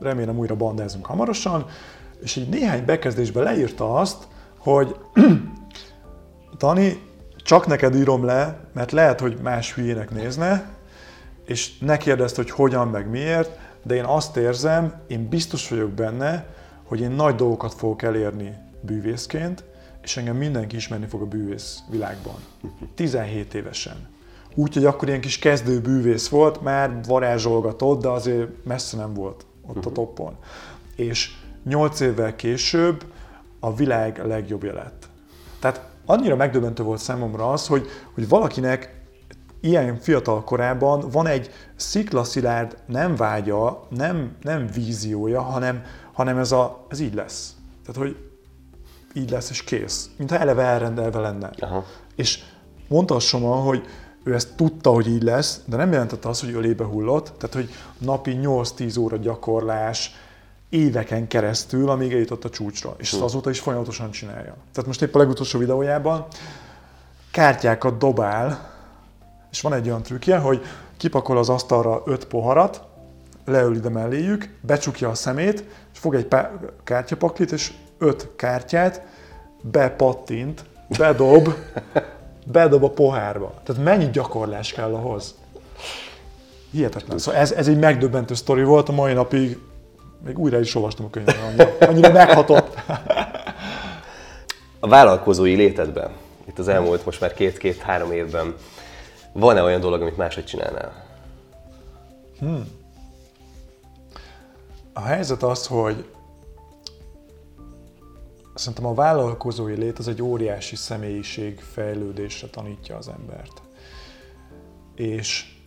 remélem 0.00 0.38
újra 0.38 0.54
bandázunk 0.54 1.06
hamarosan, 1.06 1.66
és 2.22 2.36
így 2.36 2.48
néhány 2.48 2.84
bekezdésben 2.84 3.42
leírta 3.42 3.94
azt, 3.94 4.26
hogy 4.58 4.96
Tani, 6.58 7.08
csak 7.36 7.66
neked 7.66 7.94
írom 7.94 8.24
le, 8.24 8.60
mert 8.72 8.92
lehet, 8.92 9.20
hogy 9.20 9.38
más 9.42 9.74
hülyének 9.74 10.10
nézne, 10.10 10.78
és 11.46 11.78
ne 11.78 11.96
kérdezd, 11.96 12.36
hogy 12.36 12.50
hogyan, 12.50 12.88
meg 12.88 13.10
miért, 13.10 13.58
de 13.82 13.94
én 13.94 14.04
azt 14.04 14.36
érzem, 14.36 15.00
én 15.06 15.28
biztos 15.28 15.68
vagyok 15.68 15.90
benne, 15.90 16.46
hogy 16.84 17.00
én 17.00 17.10
nagy 17.10 17.34
dolgokat 17.34 17.74
fogok 17.74 18.02
elérni 18.02 18.54
bűvészként, 18.80 19.64
és 20.02 20.16
engem 20.16 20.36
mindenki 20.36 20.76
ismerni 20.76 21.06
fog 21.06 21.20
a 21.20 21.26
bűvész 21.26 21.78
világban. 21.90 22.34
17 22.94 23.54
évesen. 23.54 24.08
Úgyhogy 24.54 24.84
akkor 24.84 25.08
ilyen 25.08 25.20
kis 25.20 25.38
kezdő 25.38 25.80
bűvész 25.80 26.28
volt, 26.28 26.62
már 26.62 27.00
varázsolgatott, 27.06 28.02
de 28.02 28.08
azért 28.08 28.64
messze 28.64 28.96
nem 28.96 29.14
volt 29.14 29.46
ott 29.66 29.86
a 29.86 29.92
toppon. 29.92 30.36
És 30.96 31.32
8 31.64 32.00
évvel 32.00 32.36
később 32.36 33.04
a 33.60 33.74
világ 33.74 34.26
legjobbja 34.26 34.72
lett. 34.72 35.08
Tehát 35.58 35.88
annyira 36.06 36.36
megdöbbentő 36.36 36.82
volt 36.82 37.00
számomra 37.00 37.52
az, 37.52 37.66
hogy, 37.66 37.86
hogy 38.14 38.28
valakinek 38.28 39.00
ilyen 39.60 39.96
fiatal 39.96 40.44
korában 40.44 41.08
van 41.10 41.26
egy 41.26 41.50
sziklaszilárd 41.76 42.76
nem 42.86 43.16
vágya, 43.16 43.86
nem, 43.90 44.36
nem 44.42 44.66
víziója, 44.74 45.40
hanem, 45.40 45.82
hanem 46.12 46.38
ez, 46.38 46.52
a, 46.52 46.86
ez 46.88 47.00
így 47.00 47.14
lesz. 47.14 47.54
Tehát, 47.84 48.00
hogy 48.00 48.16
így 49.14 49.30
lesz 49.30 49.50
és 49.50 49.64
kész. 49.64 50.10
Mintha 50.16 50.38
eleve 50.38 50.62
elrendelve 50.62 51.18
lenne. 51.18 51.50
Aha. 51.58 51.84
És 52.16 52.42
mondta 52.88 53.14
a 53.14 53.20
Soma, 53.20 53.54
hogy 53.54 53.86
ő 54.24 54.34
ezt 54.34 54.56
tudta, 54.56 54.90
hogy 54.90 55.08
így 55.08 55.22
lesz, 55.22 55.60
de 55.64 55.76
nem 55.76 55.92
jelentette 55.92 56.28
azt, 56.28 56.40
hogy 56.40 56.54
ölébe 56.54 56.84
hullott, 56.84 57.32
tehát 57.38 57.54
hogy 57.54 57.70
napi 57.98 58.38
8-10 58.42 58.98
óra 59.00 59.16
gyakorlás, 59.16 60.14
éveken 60.70 61.26
keresztül, 61.26 61.90
amíg 61.90 62.12
eljutott 62.12 62.44
a 62.44 62.50
csúcsra. 62.50 62.94
És 62.98 63.10
ezt 63.10 63.18
hm. 63.18 63.24
azóta 63.24 63.50
is 63.50 63.60
folyamatosan 63.60 64.10
csinálja. 64.10 64.56
Tehát 64.72 64.86
most 64.86 65.02
épp 65.02 65.14
a 65.14 65.18
legutolsó 65.18 65.58
videójában 65.58 66.26
kártyákat 67.30 67.98
dobál, 67.98 68.70
és 69.50 69.60
van 69.60 69.72
egy 69.72 69.86
olyan 69.86 70.02
trükkje, 70.02 70.38
hogy 70.38 70.62
kipakol 70.96 71.38
az 71.38 71.48
asztalra 71.48 72.02
öt 72.06 72.24
poharat, 72.24 72.82
leül 73.44 73.76
ide 73.76 73.88
melléjük, 73.88 74.54
becsukja 74.60 75.08
a 75.08 75.14
szemét, 75.14 75.64
és 75.92 75.98
fog 75.98 76.14
egy 76.14 76.28
kártyapaklit, 76.84 77.52
és 77.52 77.72
öt 77.98 78.28
kártyát 78.36 79.06
bepattint, 79.62 80.64
bedob, 80.98 81.48
bedob 82.52 82.84
a 82.84 82.90
pohárba. 82.90 83.54
Tehát 83.64 83.84
mennyi 83.84 84.10
gyakorlás 84.10 84.72
kell 84.72 84.94
ahhoz? 84.94 85.34
Hihetetlen. 86.70 87.18
Szóval 87.18 87.40
ez, 87.40 87.52
ez 87.52 87.68
egy 87.68 87.78
megdöbbentő 87.78 88.34
sztori 88.34 88.62
volt, 88.62 88.88
a 88.88 88.92
mai 88.92 89.12
napig 89.12 89.58
még 90.24 90.38
újra 90.38 90.60
is 90.60 90.74
olvastam 90.74 91.04
a 91.04 91.10
könyvet, 91.10 91.36
annyira, 91.42 91.76
annyira 91.80 92.12
meghatott. 92.12 92.74
A 94.80 94.88
vállalkozói 94.88 95.54
létedben, 95.54 96.10
itt 96.48 96.58
az 96.58 96.68
elmúlt 96.68 97.04
most 97.04 97.20
már 97.20 97.34
két-két-három 97.34 98.12
évben, 98.12 98.54
van-e 99.32 99.62
olyan 99.62 99.80
dolog, 99.80 100.00
amit 100.00 100.16
máshogy 100.16 100.44
csinálnál? 100.44 101.04
Hmm. 102.38 102.68
A 104.92 105.00
helyzet 105.00 105.42
az, 105.42 105.66
hogy 105.66 106.04
szerintem 108.54 108.86
a 108.86 108.94
vállalkozói 108.94 109.74
lét 109.74 109.98
az 109.98 110.08
egy 110.08 110.22
óriási 110.22 110.76
személyiség 110.76 111.60
fejlődésre 111.60 112.48
tanítja 112.48 112.96
az 112.96 113.08
embert. 113.08 113.62
És 114.94 115.59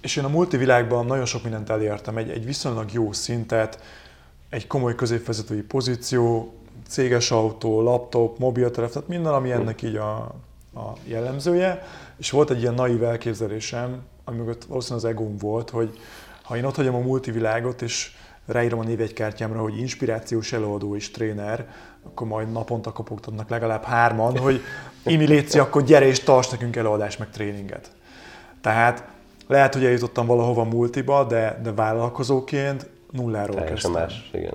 és 0.00 0.16
én 0.16 0.24
a 0.24 0.28
multivilágban 0.28 1.06
nagyon 1.06 1.24
sok 1.24 1.42
mindent 1.42 1.70
elértem, 1.70 2.16
egy, 2.16 2.30
egy 2.30 2.44
viszonylag 2.44 2.92
jó 2.92 3.12
szintet, 3.12 3.82
egy 4.48 4.66
komoly 4.66 4.94
középvezetői 4.94 5.60
pozíció, 5.60 6.52
céges 6.88 7.30
autó, 7.30 7.82
laptop, 7.82 8.38
mobiltelefon, 8.38 8.92
tehát 8.92 9.08
minden, 9.08 9.32
ami 9.32 9.50
ennek 9.50 9.82
így 9.82 9.96
a, 9.96 10.16
a 10.74 10.92
jellemzője. 11.04 11.82
És 12.16 12.30
volt 12.30 12.50
egy 12.50 12.60
ilyen 12.60 12.74
naív 12.74 13.02
elképzelésem, 13.02 14.02
ami 14.24 14.36
mögött 14.36 14.64
valószínűleg 14.64 15.04
az 15.04 15.10
egóm 15.10 15.36
volt, 15.36 15.70
hogy 15.70 15.98
ha 16.42 16.56
én 16.56 16.64
ott 16.64 16.76
hagyom 16.76 16.94
a 16.94 16.98
multivilágot, 16.98 17.82
és 17.82 18.12
ráírom 18.46 18.78
a 18.78 18.84
névegykártyámra, 18.84 19.60
hogy 19.60 19.78
inspirációs 19.78 20.52
előadó 20.52 20.96
és 20.96 21.10
tréner, 21.10 21.68
akkor 22.02 22.26
majd 22.26 22.52
naponta 22.52 22.92
kopogtatnak 22.92 23.48
legalább 23.48 23.82
hárman, 23.82 24.38
hogy 24.38 24.60
Imi 25.04 25.26
Léci, 25.26 25.58
akkor 25.58 25.84
gyere 25.84 26.06
és 26.06 26.20
tarts 26.20 26.50
nekünk 26.50 26.76
előadás 26.76 27.16
meg 27.16 27.30
tréninget. 27.30 27.90
Tehát 28.60 29.08
lehet, 29.48 29.74
hogy 29.74 29.84
eljutottam 29.84 30.26
valahova 30.26 30.64
multiba, 30.64 31.24
de, 31.24 31.60
de 31.62 31.72
vállalkozóként 31.72 32.90
nulláról 33.10 33.54
teljesen 33.56 33.74
kezdtem. 33.74 33.92
más, 34.02 34.30
igen. 34.32 34.54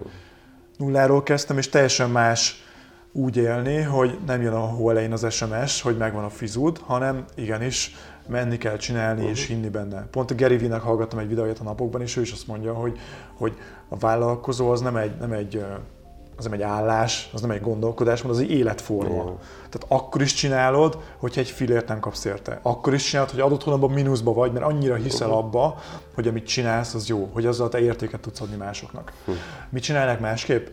Nulláról 0.77 1.23
kezdtem, 1.23 1.57
és 1.57 1.69
teljesen 1.69 2.09
más 2.09 2.63
úgy 3.11 3.37
élni, 3.37 3.81
hogy 3.81 4.17
nem 4.25 4.41
jön 4.41 4.53
a 4.53 4.59
hó 4.59 4.89
elején 4.89 5.11
az 5.11 5.33
SMS, 5.33 5.81
hogy 5.81 5.97
megvan 5.97 6.23
a 6.23 6.29
fizud, 6.29 6.77
hanem 6.77 7.25
igenis 7.35 7.95
menni 8.27 8.57
kell 8.57 8.77
csinálni 8.77 9.19
uh-huh. 9.19 9.37
és 9.37 9.47
hinni 9.47 9.69
benne. 9.69 10.07
Pont 10.11 10.31
a 10.31 10.35
Gary 10.35 10.57
Vee-nek 10.57 10.81
hallgattam 10.81 11.19
egy 11.19 11.27
videóját 11.27 11.59
a 11.59 11.63
napokban, 11.63 12.01
és 12.01 12.17
ő 12.17 12.21
is 12.21 12.31
azt 12.31 12.47
mondja, 12.47 12.73
hogy, 12.73 12.99
hogy 13.37 13.57
a 13.89 13.97
vállalkozó 13.97 14.69
az 14.69 14.81
nem 14.81 14.95
egy, 14.95 15.17
nem 15.19 15.31
egy 15.31 15.65
az 16.37 16.43
nem 16.43 16.53
egy 16.53 16.61
állás, 16.61 17.29
az 17.33 17.41
nem 17.41 17.51
egy 17.51 17.61
gondolkodás, 17.61 18.21
hanem 18.21 18.35
az 18.35 18.41
egy 18.41 18.51
életforma. 18.51 19.23
Mm. 19.23 19.35
Tehát 19.69 19.85
akkor 19.87 20.21
is 20.21 20.33
csinálod, 20.33 20.97
hogyha 21.17 21.41
egy 21.41 21.49
filért 21.49 21.87
nem 21.87 21.99
kapsz 21.99 22.25
érte. 22.25 22.59
Akkor 22.61 22.93
is 22.93 23.03
csinálod, 23.03 23.31
hogy 23.31 23.39
adott 23.39 23.63
hónapban 23.63 23.91
mínuszba 23.91 24.33
vagy, 24.33 24.51
mert 24.51 24.65
annyira 24.65 24.95
hiszel 24.95 25.31
abba, 25.31 25.77
hogy 26.15 26.27
amit 26.27 26.47
csinálsz, 26.47 26.93
az 26.93 27.07
jó, 27.07 27.29
hogy 27.33 27.45
azzal 27.45 27.69
te 27.69 27.79
értéket 27.79 28.19
tudsz 28.19 28.41
adni 28.41 28.55
másoknak. 28.55 29.13
Mm. 29.31 29.33
Mit 29.69 29.83
csinálnak 29.83 30.19
másképp? 30.19 30.67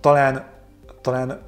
Talán, 0.00 0.46
talán 1.00 1.46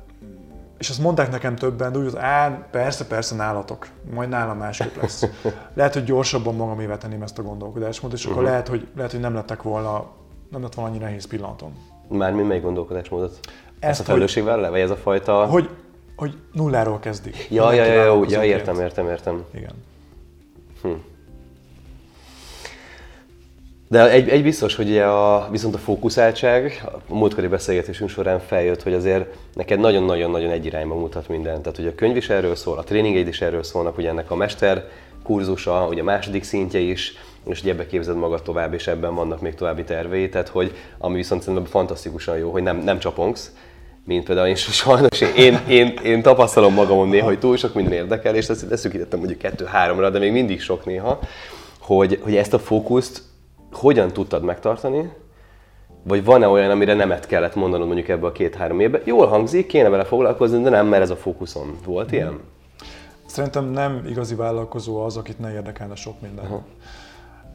és 0.81 0.89
azt 0.89 1.00
mondták 1.00 1.31
nekem 1.31 1.57
többen, 1.57 1.93
de 1.93 1.99
úgy, 1.99 2.05
hogy 2.05 2.17
á, 2.17 2.49
persze, 2.71 3.07
persze 3.07 3.35
nálatok, 3.35 3.87
majd 4.15 4.29
nálam 4.29 4.59
másképp 4.59 4.97
lesz. 5.00 5.27
Lehet, 5.75 5.95
hogy 5.95 6.05
gyorsabban 6.05 6.55
magamével 6.55 6.99
tenném 6.99 7.23
ezt 7.23 7.39
a 7.39 7.43
gondolkodásmódot, 7.43 8.19
és 8.19 8.25
akkor 8.25 8.37
uh-huh. 8.37 8.50
lehet, 8.50 8.69
hogy, 8.69 8.89
lehet, 8.97 9.11
hogy 9.11 9.21
nem 9.21 9.35
lettek 9.35 9.62
volna, 9.62 10.07
nem 10.50 10.62
lett 10.62 10.75
volna 10.75 10.91
annyira 10.91 11.05
nehéz 11.05 11.27
pillanatom. 11.27 12.00
Mármi 12.11 12.43
melyik 12.43 12.62
gondolkodásmódot? 12.62 13.38
Ezt 13.79 14.00
a 14.00 14.02
felelősségvel 14.02 14.61
le? 14.61 14.69
Vagy 14.69 14.81
ez 14.81 14.90
a 14.90 14.97
fajta... 14.97 15.47
Hogy, 15.47 15.69
hogy 16.17 16.35
nulláról 16.52 16.99
kezdik. 16.99 17.47
Ja, 17.50 17.73
ja, 17.73 17.85
ja, 17.85 18.05
ja, 18.05 18.25
ja, 18.29 18.45
értem, 18.45 18.81
értem, 18.81 19.09
értem. 19.09 19.45
Igen. 19.55 19.73
Hm. 20.83 20.88
De 23.88 24.11
egy, 24.11 24.29
egy 24.29 24.43
biztos, 24.43 24.75
hogy 24.75 24.99
a, 24.99 25.49
viszont 25.50 25.75
a 25.75 25.79
fókuszáltság 25.79 26.83
a 27.09 27.14
múltkori 27.14 27.47
beszélgetésünk 27.47 28.11
során 28.11 28.40
feljött, 28.40 28.83
hogy 28.83 28.93
azért 28.93 29.35
neked 29.55 29.79
nagyon-nagyon-nagyon 29.81 30.50
egy 30.50 30.67
irányba 30.67 30.95
mutat 30.95 31.29
minden. 31.29 31.62
Tehát, 31.62 31.76
hogy 31.76 31.87
a 31.87 31.95
könyv 31.95 32.17
is 32.17 32.29
erről 32.29 32.55
szól, 32.55 32.79
a 32.79 32.85
tréningeid 32.85 33.29
is 33.29 33.40
erről 33.40 33.62
szólnak, 33.62 33.99
ugye 33.99 34.09
ennek 34.09 34.31
a 34.31 34.35
mester 34.35 34.88
kurzusa, 35.23 35.87
ugye 35.87 36.00
a 36.00 36.05
második 36.05 36.45
szintje 36.45 36.81
is, 36.81 37.14
és 37.47 37.61
ugye 37.61 37.73
ebbe 37.73 37.87
képzeld 37.87 38.16
magad 38.16 38.42
tovább, 38.42 38.75
és 38.75 38.87
ebben 38.87 39.14
vannak 39.14 39.40
még 39.40 39.54
további 39.54 39.85
tervei, 39.85 40.28
tehát 40.28 40.49
hogy 40.49 40.75
ami 40.99 41.14
viszont 41.14 41.42
szerintem 41.42 41.64
fantasztikusan 41.64 42.38
jó, 42.38 42.50
hogy 42.50 42.62
nem, 42.62 42.76
nem 42.76 42.99
csapongsz, 42.99 43.52
mint 44.04 44.25
például 44.25 44.47
én 44.47 44.54
sajnos 44.54 45.20
én, 45.20 45.35
én, 45.37 45.61
én, 45.68 45.99
én 46.04 46.23
tapasztalom 46.23 46.75
magamon 46.75 47.09
néha, 47.09 47.26
hogy 47.26 47.38
túl 47.38 47.56
sok 47.56 47.75
minden 47.75 47.92
érdekel, 47.92 48.35
és 48.35 48.49
ezt 48.49 48.68
leszűkítettem 48.68 49.18
mondjuk 49.18 49.38
kettő-háromra, 49.38 50.11
de 50.11 50.18
még 50.18 50.32
mindig 50.32 50.61
sok 50.61 50.85
néha, 50.85 51.18
hogy, 51.78 52.20
hogy 52.23 52.37
ezt 52.37 52.54
a 52.54 52.59
fókuszt 52.59 53.23
hogyan 53.73 54.12
tudtad 54.12 54.42
megtartani, 54.42 55.12
vagy 56.02 56.25
van-e 56.25 56.49
olyan, 56.49 56.70
amire 56.70 56.94
nemet 56.94 57.26
kellett 57.26 57.54
mondanod 57.54 57.87
mondjuk 57.87 58.09
ebbe 58.09 58.26
a 58.26 58.32
két-három 58.32 58.80
évben? 58.80 59.00
Jól 59.04 59.26
hangzik, 59.26 59.66
kéne 59.66 59.88
vele 59.88 60.04
foglalkozni, 60.04 60.62
de 60.62 60.70
nem, 60.70 60.87
mert 60.87 61.02
ez 61.02 61.11
a 61.11 61.16
fókuszom. 61.16 61.78
Volt 61.85 62.12
ilyen? 62.12 62.40
Szerintem 63.26 63.64
nem 63.64 64.02
igazi 64.09 64.35
vállalkozó 64.35 65.04
az, 65.04 65.16
akit 65.16 65.38
ne 65.38 65.52
érdekelne 65.52 65.94
sok 65.94 66.20
minden. 66.20 66.44
Uh-huh. 66.44 66.62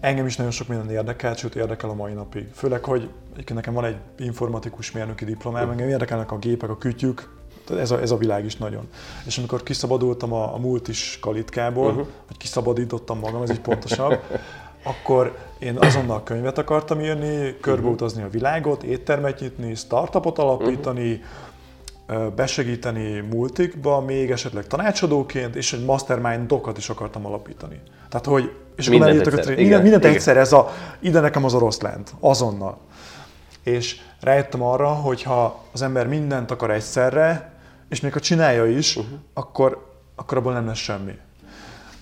Engem 0.06 0.26
is 0.26 0.36
nagyon 0.36 0.52
sok 0.52 0.68
minden 0.68 0.90
érdekel, 0.90 1.36
sőt 1.36 1.56
érdekel 1.56 1.90
a 1.90 1.94
mai 1.94 2.14
napig. 2.14 2.48
Főleg, 2.54 2.84
hogy 2.84 3.10
nekem 3.54 3.74
van 3.74 3.86
egy 3.86 3.98
informatikus 4.18 4.92
mérnöki 4.92 5.26
diplomám, 5.26 5.70
engem 5.70 5.90
érdekelnek 5.90 6.32
a 6.32 6.38
gépek, 6.38 6.70
a 6.70 6.78
kütyük, 6.78 7.30
ez 7.70 7.92
a, 7.92 8.02
ez 8.02 8.12
a 8.12 8.18
világ 8.18 8.46
is 8.46 8.56
nagyon. 8.56 8.88
És 9.26 9.38
amikor 9.38 9.64
kiszabadultam 9.64 10.34
a, 10.34 10.54
a 10.54 10.58
múlt 10.58 10.88
is 10.88 11.18
kalitkából, 11.22 11.90
uh-huh. 11.90 12.08
vagy 12.28 12.38
kiszabadítottam 12.38 13.20
magam, 13.20 13.42
ez 13.42 13.50
így 13.50 13.60
pontosabb, 13.60 14.20
akkor 14.92 15.38
én 15.60 15.78
azonnal 15.78 16.24
könyvet 16.24 16.58
akartam 16.58 17.00
írni, 17.00 17.56
körbeutazni 17.62 18.24
a 18.24 18.30
világot, 18.30 18.84
éttermet 18.84 19.40
nyitni, 19.40 19.76
startupot 19.76 20.38
alapítani, 20.38 21.12
uh-huh. 21.12 21.26
Besegíteni 22.36 23.20
multikba, 23.20 24.02
még 24.02 24.32
esetleg 24.32 24.68
tanácsadóként, 24.68 25.56
és 25.56 25.74
egy 25.74 25.86
mastermind 25.86 26.48
dokat 26.48 26.78
is 26.78 26.90
akartam 26.90 27.26
alapítani. 27.26 27.82
Tehát, 28.10 28.26
hogy 28.26 28.52
és 28.76 28.90
mindent 28.90 29.20
akkor 29.20 29.40
egyszer, 29.40 29.54
a, 29.54 29.56
minden, 29.56 29.82
mindent 29.82 30.04
igen. 30.04 30.16
egyszer, 30.16 30.38
ez 30.38 30.52
a, 30.52 30.74
ide 31.00 31.20
nekem 31.20 31.44
az 31.44 31.54
orosz 31.54 31.82
lent, 31.82 32.14
azonnal. 32.20 32.78
És 33.64 34.02
rájöttem 34.22 34.62
arra, 34.62 34.90
hogy 34.90 35.24
ha 35.24 35.64
az 35.72 35.82
ember 35.82 36.08
mindent 36.08 36.52
akar 36.52 36.72
egyszerre, 36.72 37.54
és 37.90 38.00
még 38.02 38.14
ha 38.14 38.20
csinálja 38.20 38.66
is, 38.66 38.96
uh-huh. 38.96 39.20
akkor, 39.34 39.94
akkor 40.16 40.38
abból 40.38 40.54
nem 40.54 40.66
lesz 40.66 40.78
semmi. 40.78 41.14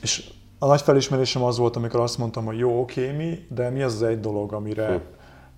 És 0.02 0.30
a 0.60 0.66
nagy 0.66 0.82
felismerésem 0.82 1.44
az 1.44 1.58
volt, 1.58 1.76
amikor 1.76 2.00
azt 2.00 2.18
mondtam, 2.18 2.46
hogy 2.46 2.58
jó, 2.58 2.80
oké, 2.80 3.12
mi, 3.12 3.46
de 3.50 3.70
mi 3.70 3.82
az 3.82 3.94
az 3.94 4.04
egy 4.04 4.20
dolog, 4.20 4.54
amire, 4.54 4.84
uh-huh. 4.84 5.02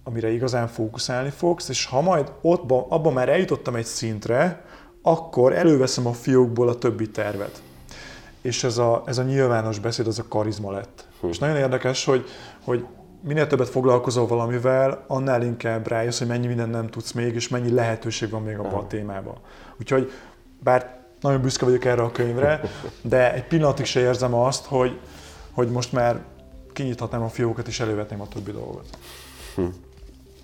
Amire 0.08 0.32
igazán 0.32 0.68
fókuszálni 0.68 1.30
fogsz, 1.30 1.70
és 1.70 1.86
ha 1.86 2.02
majd 2.02 2.32
ott, 2.42 2.72
abban 2.72 3.14
már 3.14 3.30
eljutottam 3.30 3.76
egy 3.76 3.86
szintre, 3.86 4.66
akkor 5.02 5.54
előveszem 5.54 6.08
a 6.08 6.14
fiókból 6.14 6.70
a 6.70 6.78
többi 6.78 7.10
tervet 7.10 7.62
és 8.46 8.64
ez 8.64 8.78
a, 8.78 9.04
ez 9.06 9.18
a 9.18 9.24
nyilvános 9.24 9.80
beszéd, 9.80 10.08
az 10.08 10.20
a 10.20 10.26
karizma 10.28 10.72
lett. 10.72 11.08
Hm. 11.22 11.28
És 11.28 11.40
nagyon 11.40 11.56
érdekes, 11.56 12.06
hogy, 12.06 12.26
hogy 12.64 12.86
minél 13.22 13.48
többet 13.48 13.70
foglalkozol 13.70 14.28
valamivel, 14.28 15.04
annál 15.08 15.42
inkább 15.42 15.88
rájössz, 15.88 16.18
hogy 16.18 16.28
mennyi 16.28 16.48
minden 16.48 16.70
nem 16.70 16.90
tudsz 16.90 17.12
még, 17.12 17.36
és 17.36 17.48
mennyi 17.48 17.72
lehetőség 17.72 18.30
van 18.30 18.42
még 18.42 18.58
abban 18.58 18.80
a 18.80 18.88
témában. 18.88 19.38
Úgyhogy 19.80 20.12
bár 20.64 21.00
nagyon 21.22 21.42
büszke 21.42 21.66
vagyok 21.66 21.86
erre 21.86 22.02
a 22.02 22.12
könyvre, 22.12 22.62
de 23.02 23.34
egy 23.34 23.48
pillanatig 23.48 23.86
se 23.86 24.00
érzem 24.00 24.34
azt, 24.34 24.66
hogy, 24.66 25.00
hogy 25.52 25.70
most 25.70 25.92
már 25.92 26.24
kinyithatnám 26.74 27.22
a 27.22 27.30
fiókat 27.30 27.68
és 27.68 27.80
elővetném 27.80 28.22
a 28.22 28.28
többi 28.28 28.52
dolgot. 28.52 28.98
Hm. 29.56 29.66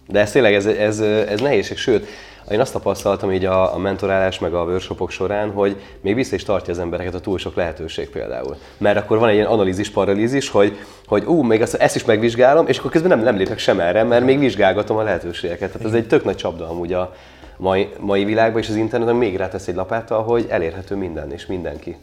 De 0.07 0.19
ez 0.19 0.31
tényleg, 0.31 0.53
ez, 0.53 0.65
ez, 0.65 0.99
ez 0.99 1.39
nehézség, 1.39 1.77
sőt, 1.77 2.07
én 2.51 2.59
azt 2.59 2.73
tapasztaltam 2.73 3.31
így 3.31 3.45
a, 3.45 3.73
a 3.73 3.77
mentorálás 3.77 4.39
meg 4.39 4.53
a 4.53 4.63
workshopok 4.63 5.09
során, 5.09 5.51
hogy 5.51 5.81
még 6.01 6.15
vissza 6.15 6.35
is 6.35 6.43
tartja 6.43 6.73
az 6.73 6.79
embereket 6.79 7.13
a 7.13 7.19
túl 7.19 7.37
sok 7.37 7.55
lehetőség 7.55 8.09
például. 8.09 8.55
Mert 8.77 8.97
akkor 8.97 9.17
van 9.17 9.29
egy 9.29 9.35
ilyen 9.35 9.47
analízis, 9.47 9.89
paralízis, 9.89 10.49
hogy, 10.49 10.77
hogy 11.05 11.23
ú, 11.25 11.41
még 11.41 11.61
ezt, 11.61 11.73
ezt 11.73 11.95
is 11.95 12.05
megvizsgálom, 12.05 12.67
és 12.67 12.77
akkor 12.77 12.91
közben 12.91 13.09
nem, 13.09 13.19
nem 13.19 13.35
lépek 13.35 13.59
sem 13.59 13.79
erre, 13.79 14.03
mert 14.03 14.25
még 14.25 14.39
vizsgálgatom 14.39 14.97
a 14.97 15.03
lehetőségeket. 15.03 15.71
Tehát 15.71 15.87
ez 15.87 15.93
egy 15.93 16.07
tök 16.07 16.23
nagy 16.23 16.35
csapda 16.35 16.69
amúgy 16.69 16.93
a 16.93 17.13
mai, 17.57 17.89
mai 17.99 18.25
világban, 18.25 18.61
és 18.61 18.69
az 18.69 18.75
interneten 18.75 19.15
még 19.15 19.35
rátesz 19.35 19.67
egy 19.67 19.75
lapáttal, 19.75 20.23
hogy 20.23 20.45
elérhető 20.49 20.95
minden 20.95 21.31
és 21.31 21.45
mindenki. 21.45 21.97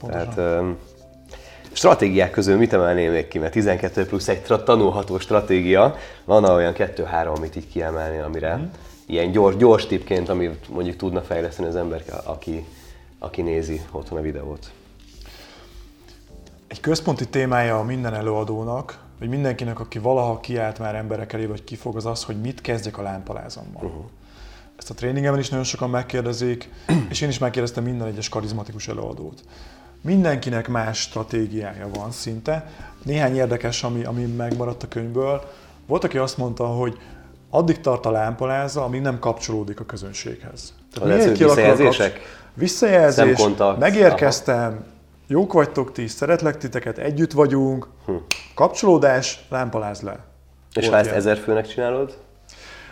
Pontosan. 0.00 0.34
Tehát, 0.34 0.64
stratégiák 1.76 2.30
közül 2.30 2.56
mit 2.56 2.72
emelném 2.72 3.12
még 3.12 3.28
ki? 3.28 3.38
Mert 3.38 3.52
12 3.52 4.06
plusz 4.06 4.28
egy 4.28 4.42
tanulható 4.42 5.18
stratégia, 5.18 5.96
van 6.24 6.44
olyan 6.44 6.72
kettő-három, 6.72 7.34
amit 7.34 7.56
így 7.56 7.68
kiemelni, 7.68 8.18
amire, 8.18 8.56
mm 8.56 8.64
ilyen 9.06 9.30
gyors, 9.30 9.56
gyors 9.56 9.86
tipként, 9.86 10.28
amit 10.28 10.68
mondjuk 10.68 10.96
tudna 10.96 11.22
fejleszteni 11.22 11.68
az 11.68 11.76
ember, 11.76 12.02
aki, 12.24 12.66
aki 13.18 13.42
nézi 13.42 13.80
otthon 13.90 14.18
a 14.18 14.20
videót? 14.20 14.70
Egy 16.66 16.80
központi 16.80 17.28
témája 17.28 17.78
a 17.78 17.82
minden 17.82 18.14
előadónak, 18.14 19.04
vagy 19.18 19.28
mindenkinek, 19.28 19.80
aki 19.80 19.98
valaha 19.98 20.40
kiállt 20.40 20.78
már 20.78 20.94
emberek 20.94 21.32
elé, 21.32 21.46
vagy 21.46 21.64
kifog, 21.64 21.96
az 21.96 22.06
az, 22.06 22.24
hogy 22.24 22.40
mit 22.40 22.60
kezdjek 22.60 22.98
a 22.98 23.02
lámpalázommal. 23.02 23.84
Uh-huh. 23.84 24.04
Ezt 24.76 24.90
a 24.90 24.94
tréningemben 24.94 25.40
is 25.40 25.48
nagyon 25.48 25.64
sokan 25.64 25.90
megkérdezik, 25.90 26.70
és 27.10 27.20
én 27.20 27.28
is 27.28 27.38
megkérdeztem 27.38 27.84
minden 27.84 28.06
egyes 28.06 28.28
karizmatikus 28.28 28.88
előadót. 28.88 29.42
Mindenkinek 30.06 30.68
más 30.68 31.00
stratégiája 31.00 31.88
van 31.94 32.10
szinte. 32.10 32.70
Néhány 33.02 33.36
érdekes, 33.36 33.82
ami, 33.82 34.04
ami 34.04 34.24
megmaradt 34.24 34.82
a 34.82 34.88
könyvből. 34.88 35.42
Volt, 35.86 36.04
aki 36.04 36.18
azt 36.18 36.36
mondta, 36.36 36.66
hogy 36.66 36.98
addig 37.50 37.80
tart 37.80 38.06
a 38.06 38.10
lámpaláza, 38.10 38.84
amíg 38.84 39.00
nem 39.00 39.18
kapcsolódik 39.18 39.80
a 39.80 39.84
közönséghez. 39.84 40.74
Tehát 40.92 41.16
miért 41.16 41.38
visszajelzések? 41.38 42.20
Visszajelzés, 42.54 43.48
megérkeztem, 43.78 44.84
jók 45.26 45.52
vagytok 45.52 45.92
ti, 45.92 46.06
szeretlek 46.06 46.56
titeket, 46.56 46.98
együtt 46.98 47.32
vagyunk, 47.32 47.88
hm. 48.06 48.12
kapcsolódás, 48.54 49.46
lámpaláz 49.48 50.00
le. 50.00 50.24
És 50.74 50.88
ha 50.88 50.96
ezt 50.96 51.10
ezer 51.10 51.36
főnek 51.36 51.66
csinálod? 51.66 52.18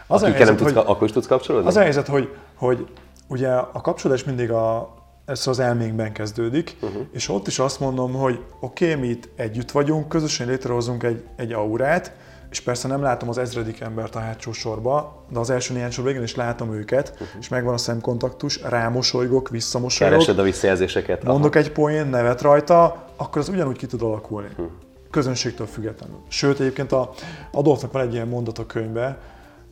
Az 0.06 0.22
a 0.22 0.26
helyzet, 0.26 0.46
nem 0.46 0.56
tudsz, 0.56 0.72
hogy, 0.72 0.82
akkor 0.86 1.06
is 1.06 1.12
tudsz 1.12 1.26
kapcsolódni? 1.26 1.68
Az 1.68 1.76
a 1.76 1.80
helyzet, 1.80 2.06
hogy, 2.06 2.34
hogy 2.54 2.86
ugye 3.28 3.48
a 3.48 3.80
kapcsolódás 3.80 4.24
mindig 4.24 4.50
a, 4.50 4.94
ez 5.24 5.46
az 5.46 5.58
elménkben 5.58 6.12
kezdődik, 6.12 6.76
uh-huh. 6.80 7.02
és 7.12 7.28
ott 7.28 7.46
is 7.46 7.58
azt 7.58 7.80
mondom, 7.80 8.12
hogy 8.12 8.38
oké, 8.60 8.88
okay, 8.90 9.00
mi 9.00 9.08
itt 9.08 9.28
együtt 9.36 9.70
vagyunk, 9.70 10.08
közösen 10.08 10.46
létrehozunk 10.46 11.02
egy, 11.02 11.24
egy 11.36 11.52
aurát, 11.52 12.12
és 12.50 12.60
persze 12.60 12.88
nem 12.88 13.02
látom 13.02 13.28
az 13.28 13.38
ezredik 13.38 13.80
embert 13.80 14.14
a 14.14 14.18
hátsó 14.18 14.52
sorba, 14.52 15.24
de 15.32 15.38
az 15.38 15.50
első 15.50 15.74
néhány 15.74 15.90
sorban 15.90 16.22
is 16.22 16.34
látom 16.34 16.74
őket, 16.74 17.10
uh-huh. 17.12 17.28
és 17.40 17.48
megvan 17.48 17.74
a 17.74 17.76
szemkontaktus, 17.76 18.62
rámosolygok, 18.62 19.48
visszamosolygok. 19.48 20.18
Keresed 20.18 20.38
a 20.38 20.42
visszajelzéseket. 20.42 21.24
Mondok 21.24 21.54
Aha. 21.54 21.64
egy 21.64 21.72
poén, 21.72 22.06
nevet 22.06 22.40
rajta, 22.40 23.06
akkor 23.16 23.40
az 23.40 23.48
ugyanúgy 23.48 23.76
ki 23.76 23.86
tud 23.86 24.02
alakulni. 24.02 24.48
Uh-huh. 24.50 24.66
Közönségtől 25.10 25.66
függetlenül. 25.66 26.18
Sőt, 26.28 26.60
egyébként 26.60 26.92
a 26.92 27.10
Adolfnak 27.52 27.92
van 27.92 28.02
egy 28.02 28.12
ilyen 28.12 28.28
mondat 28.28 28.58
a 28.58 28.66
könyvbe, 28.66 29.18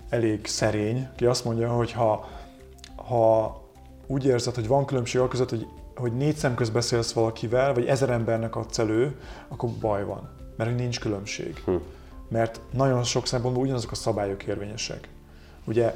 elég 0.09 0.47
szerény, 0.47 1.09
ki 1.17 1.25
azt 1.25 1.45
mondja, 1.45 1.69
hogy 1.69 1.93
ha, 1.93 2.29
ha 2.97 3.62
úgy 4.13 4.25
érzed, 4.25 4.55
hogy 4.55 4.67
van 4.67 4.85
különbség 4.85 5.21
a 5.21 5.29
között, 5.29 5.51
hogy, 5.51 5.67
hogy 5.97 6.13
négy 6.13 6.37
szem 6.37 6.55
közt 6.55 6.73
beszélsz 6.73 7.13
valakivel, 7.13 7.75
vagy 7.75 7.87
ezer 7.87 8.11
embernek 8.11 8.57
adsz 8.57 8.79
elő, 8.79 9.15
akkor 9.49 9.71
baj 9.71 10.05
van, 10.05 10.31
mert 10.57 10.71
hogy 10.71 10.79
nincs 10.79 11.01
különbség. 11.01 11.63
Uh-huh 11.67 11.83
mert 12.33 12.61
nagyon 12.71 13.05
sok 13.05 13.27
szempontból 13.27 13.63
ugyanazok 13.63 13.91
a 13.91 13.95
szabályok 13.95 14.43
érvényesek. 14.43 15.09
Ugye 15.65 15.95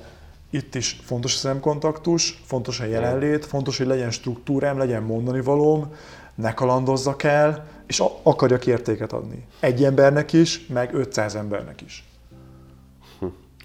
itt 0.50 0.74
is 0.74 1.00
fontos 1.04 1.34
a 1.34 1.38
szemkontaktus, 1.38 2.42
fontos 2.44 2.80
a 2.80 2.84
jelenlét, 2.84 3.44
fontos, 3.44 3.76
hogy 3.78 3.86
legyen 3.86 4.10
struktúrám, 4.10 4.78
legyen 4.78 5.02
mondani 5.02 5.40
valóm, 5.40 5.94
ne 6.34 6.54
kalandozzak 6.54 7.22
el, 7.22 7.66
és 7.86 8.02
akarjak 8.22 8.66
értéket 8.66 9.12
adni. 9.12 9.46
Egy 9.60 9.84
embernek 9.84 10.32
is, 10.32 10.66
meg 10.66 10.94
500 10.94 11.34
embernek 11.34 11.80
is. 11.80 12.04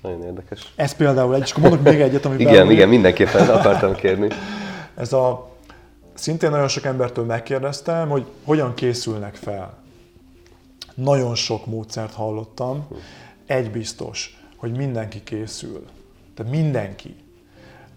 Nagyon 0.02 0.24
érdekes. 0.24 0.74
Ez 0.76 0.96
például 0.96 1.36
egy, 1.36 1.42
és 1.42 1.52
akkor 1.52 1.64
mondok 1.64 1.84
még 1.84 2.02
egyet, 2.02 2.26
amiben... 2.26 2.54
igen, 2.54 2.72
igen, 2.72 2.90
mindenképpen 2.90 3.50
akartam 3.50 3.96
kérni. 3.96 4.28
Ez 4.96 5.14
a, 5.14 5.50
szintén 6.14 6.50
nagyon 6.50 6.68
sok 6.68 6.86
embertől 6.86 7.26
megkérdeztem, 7.26 8.10
hogy 8.10 8.26
hogyan 8.44 8.74
készülnek 8.74 9.36
fel 9.36 9.80
nagyon 10.94 11.36
sok 11.36 11.66
módszert 11.66 12.14
hallottam. 12.14 12.88
Egy 13.46 13.72
biztos, 13.72 14.40
hogy 14.56 14.78
mindenki 14.78 15.24
készül. 15.24 15.86
Tehát 16.36 16.52
mindenki. 16.52 17.16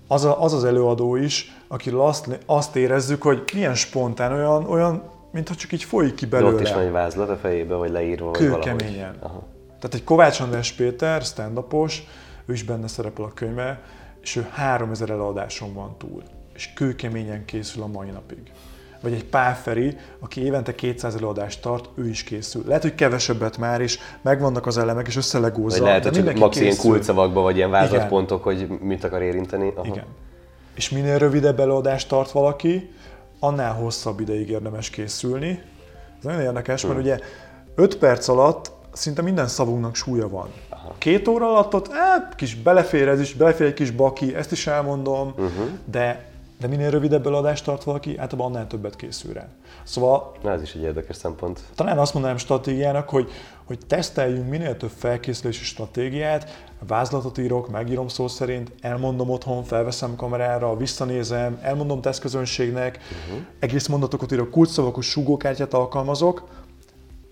Az, 0.07 0.25
a, 0.25 0.43
az 0.43 0.53
az 0.53 0.65
előadó 0.65 1.17
is, 1.17 1.57
akiről 1.69 2.01
azt, 2.01 2.39
azt 2.47 2.77
érezzük, 2.77 3.23
hogy 3.23 3.43
milyen 3.55 3.75
spontán, 3.75 4.33
olyan, 4.33 4.67
olyan 4.67 5.03
mintha 5.31 5.55
csak 5.55 5.73
így 5.73 5.85
folyik 5.85 6.15
ki 6.15 6.27
belőle. 6.27 6.51
De 6.51 6.57
ott 6.57 6.63
is 6.63 6.73
van 6.73 6.83
egy 6.83 6.91
vázlat 6.91 7.29
a 7.29 7.37
fejébe, 7.37 7.75
vagy 7.75 7.91
leírva, 7.91 8.31
vagy 8.31 8.39
Kőkeményen. 8.39 9.17
Tehát 9.85 9.99
egy 9.99 10.05
Kovács 10.05 10.41
András 10.41 10.73
Péter, 10.73 11.23
stand 11.23 11.59
ő 12.47 12.53
is 12.53 12.63
benne 12.63 12.87
szerepel 12.87 13.25
a 13.25 13.33
könyve, 13.35 13.81
és 14.23 14.37
ő 14.37 14.47
3000 14.53 15.11
előadáson 15.11 15.75
van 15.75 15.95
túl. 15.99 16.23
És 16.55 16.73
kőkeményen 16.75 17.45
készül 17.45 17.83
a 17.83 17.87
mai 17.87 18.11
napig. 18.11 18.39
vagy 19.01 19.13
egy 19.13 19.25
Páferi, 19.25 19.97
aki 20.21 20.45
évente 20.45 20.75
200 20.75 21.15
előadást 21.15 21.63
tart, 21.63 21.89
ő 21.95 22.09
is 22.09 22.25
készül. 22.25 22.63
Lehet, 22.67 22.83
hogy 22.83 22.95
kevesebbet 22.95 23.59
már 23.59 23.81
is, 23.81 23.99
megvannak 24.23 24.67
az 24.67 24.79
elemek, 24.79 25.07
és 25.07 25.17
összelegózza. 25.17 25.79
Vagy 25.79 25.87
lehet, 25.87 26.17
hogy 26.17 26.39
max 26.39 26.61
ilyen 26.61 26.77
kulcsszavakba, 26.77 27.41
vagy 27.41 27.57
ilyen 27.57 27.71
vázlatpontok, 27.71 28.43
hogy 28.43 28.69
mit 28.81 29.05
akar 29.05 29.23
érinteni. 29.23 29.73
Aha. 29.75 29.87
Igen. 29.87 30.05
És 30.75 30.91
minél 30.91 31.19
rövidebb 31.19 31.61
előadást 31.61 32.09
tart 32.09 32.31
valaki, 32.31 32.91
annál 33.39 33.73
hosszabb 33.73 34.21
ideig 34.21 34.51
érdemes 34.51 34.91
készülni. 34.91 35.63
Ez 36.19 36.25
nagyon 36.25 36.41
érdekes, 36.41 36.83
hmm. 36.83 36.91
mert 36.91 37.03
ugye 37.03 37.19
5 37.75 37.97
perc 37.97 38.29
alatt 38.29 38.74
szinte 38.95 39.23
minden 39.23 39.47
szavunknak 39.49 39.95
súlya 39.95 40.29
van. 40.29 40.49
Aha. 40.69 40.95
Két 40.99 41.29
óra 41.29 41.49
alatt 41.51 41.75
ott, 41.75 41.89
eh, 41.89 42.29
kis 42.37 42.55
belefér 42.55 43.09
ez 43.09 43.21
is, 43.21 43.35
belefér 43.35 43.67
egy 43.67 43.75
kis 43.75 43.91
baki, 43.91 44.35
ezt 44.35 44.53
is 44.53 44.67
elmondom, 44.67 45.29
uh-huh. 45.29 45.69
de 45.85 46.33
de 46.65 46.71
minél 46.71 46.91
rövidebb 46.91 47.27
eladást 47.27 47.65
tart 47.65 47.85
valaki, 47.85 48.19
általában 48.19 48.53
annál 48.53 48.67
többet 48.67 48.97
készül 48.97 49.33
rá. 49.33 49.49
Szóval... 49.83 50.33
Na, 50.43 50.53
ez 50.53 50.63
is 50.63 50.75
egy 50.75 50.83
érdekes 50.83 51.17
szempont. 51.17 51.61
Talán 51.75 51.99
azt 51.99 52.13
mondanám 52.13 52.37
stratégiának, 52.37 53.09
hogy, 53.09 53.31
hogy 53.65 53.79
teszteljünk 53.87 54.49
minél 54.49 54.77
több 54.77 54.91
felkészülési 54.97 55.65
stratégiát, 55.65 56.65
vázlatot 56.87 57.39
írok, 57.39 57.71
megírom 57.71 58.09
szó 58.09 58.29
szerint, 58.29 58.73
elmondom 58.81 59.31
otthon, 59.31 59.65
felveszem 59.65 60.17
kamerára, 60.17 60.77
visszanézem, 60.77 61.59
elmondom 61.63 62.01
tesztközönségnek, 62.01 62.99
uh-huh. 62.99 63.45
egész 63.59 63.87
mondatokat 63.87 64.33
írok, 64.33 64.51
kulcsszavakos 64.51 65.07
súgókártyát 65.07 65.75
alkalmazok, 65.75 66.49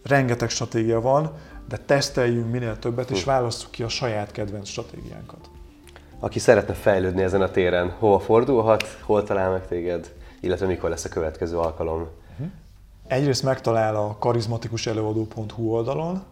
rengeteg 0.03 0.48
stratégia 0.48 1.01
van, 1.01 1.33
de 1.68 1.77
teszteljünk 1.77 2.51
minél 2.51 2.79
többet, 2.79 3.11
és 3.11 3.22
hm. 3.22 3.29
válasszuk 3.29 3.70
ki 3.70 3.83
a 3.83 3.88
saját 3.88 4.33
kedvenc 4.33 4.68
stratégiánkat. 4.68 5.51
Aki 6.18 6.38
szeretne 6.38 6.75
fejlődni 6.75 7.22
ezen 7.22 7.42
a 7.42 7.51
téren, 7.51 7.90
hova 7.98 8.18
fordulhat, 8.18 8.98
hol 9.01 9.22
talál 9.22 9.51
meg 9.51 9.66
téged, 9.66 10.12
illetve 10.40 10.66
mikor 10.66 10.90
lesz 10.90 11.05
a 11.05 11.09
következő 11.09 11.59
alkalom? 11.59 12.09
Uh-huh. 12.33 12.46
Egyrészt 13.07 13.42
megtalál 13.42 13.96
a 13.96 14.16
karizmatikuselőadó.hu 14.18 15.68
oldalon, 15.68 16.22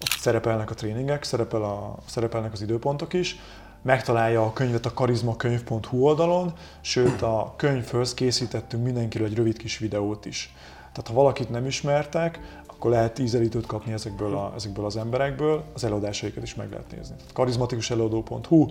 ott 0.00 0.18
szerepelnek 0.18 0.70
a 0.70 0.74
tréningek, 0.74 1.22
szerepel 1.22 1.62
a, 1.62 1.98
szerepelnek 2.06 2.52
az 2.52 2.62
időpontok 2.62 3.12
is, 3.12 3.38
megtalálja 3.82 4.42
a 4.42 4.52
könyvet 4.52 4.86
a 4.86 4.94
karizmakönyv.hu 4.94 6.02
oldalon, 6.02 6.52
sőt 6.80 7.22
a 7.22 7.54
könyvhöz 7.56 8.14
készítettünk 8.14 8.84
mindenkiről 8.84 9.26
egy 9.26 9.34
rövid 9.34 9.56
kis 9.56 9.78
videót 9.78 10.26
is. 10.26 10.54
Tehát 10.92 11.08
ha 11.08 11.14
valakit 11.14 11.50
nem 11.50 11.66
ismertek, 11.66 12.40
akkor 12.78 12.90
lehet 12.90 13.18
ízelítőt 13.18 13.66
kapni 13.66 13.92
ezekből, 13.92 14.34
a, 14.36 14.52
ezekből 14.56 14.84
az 14.84 14.96
emberekből, 14.96 15.62
az 15.74 15.84
előadásaikat 15.84 16.42
is 16.42 16.54
meg 16.54 16.70
lehet 16.70 16.90
nézni. 16.96 17.14
karizmatikuselőadó.hu, 17.32 18.66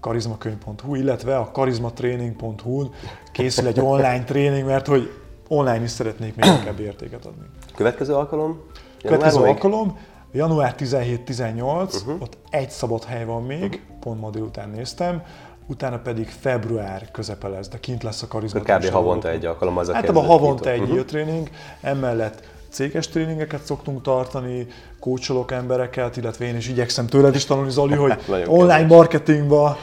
karizmakönyv.hu, 0.00 0.94
illetve 0.94 1.36
a 1.36 1.50
karizmatraining.hu 1.50 2.88
készül 3.32 3.66
egy 3.66 3.80
online 3.80 4.24
tréning, 4.24 4.66
mert 4.66 4.86
hogy 4.86 5.10
online 5.48 5.82
is 5.82 5.90
szeretnék 5.90 6.36
még 6.36 6.50
inkább 6.58 6.80
értéket 6.80 7.24
adni. 7.26 7.44
Következő 7.74 8.14
alkalom? 8.14 8.62
Következő 9.02 9.38
még? 9.38 9.48
alkalom, 9.48 9.98
január 10.32 10.74
17-18, 10.78 11.94
uh-huh. 11.94 12.22
ott 12.22 12.36
egy 12.50 12.70
szabad 12.70 13.04
hely 13.04 13.24
van 13.24 13.42
még, 13.42 13.64
uh-huh. 13.64 13.98
pont 14.00 14.20
ma 14.20 14.30
délután 14.30 14.70
néztem, 14.70 15.22
utána 15.66 15.98
pedig 15.98 16.28
február 16.28 17.10
közepe 17.10 17.48
lesz, 17.48 17.68
de 17.68 17.80
kint 17.80 18.02
lesz 18.02 18.22
a 18.22 18.26
karizma. 18.26 18.60
Kb. 18.60 18.90
havonta 18.90 19.30
egy 19.30 19.44
alkalom 19.44 19.76
az 19.76 19.88
a 19.88 19.94
Hát 19.94 20.08
a 20.08 20.20
havonta 20.20 20.70
egy 20.70 20.80
uh-huh. 20.80 21.04
tréning, 21.04 21.50
emellett 21.80 22.52
céges 22.74 23.08
tréningeket 23.08 23.64
szoktunk 23.64 24.02
tartani, 24.02 24.66
kócsolok 25.00 25.52
embereket, 25.52 26.16
illetve 26.16 26.44
én 26.44 26.56
is 26.56 26.68
igyekszem 26.68 27.06
tőled 27.06 27.34
is 27.34 27.44
tanulni, 27.44 27.70
Zoli, 27.70 27.94
hogy 27.94 28.18
online 28.46 28.86
marketingba, 28.86 29.78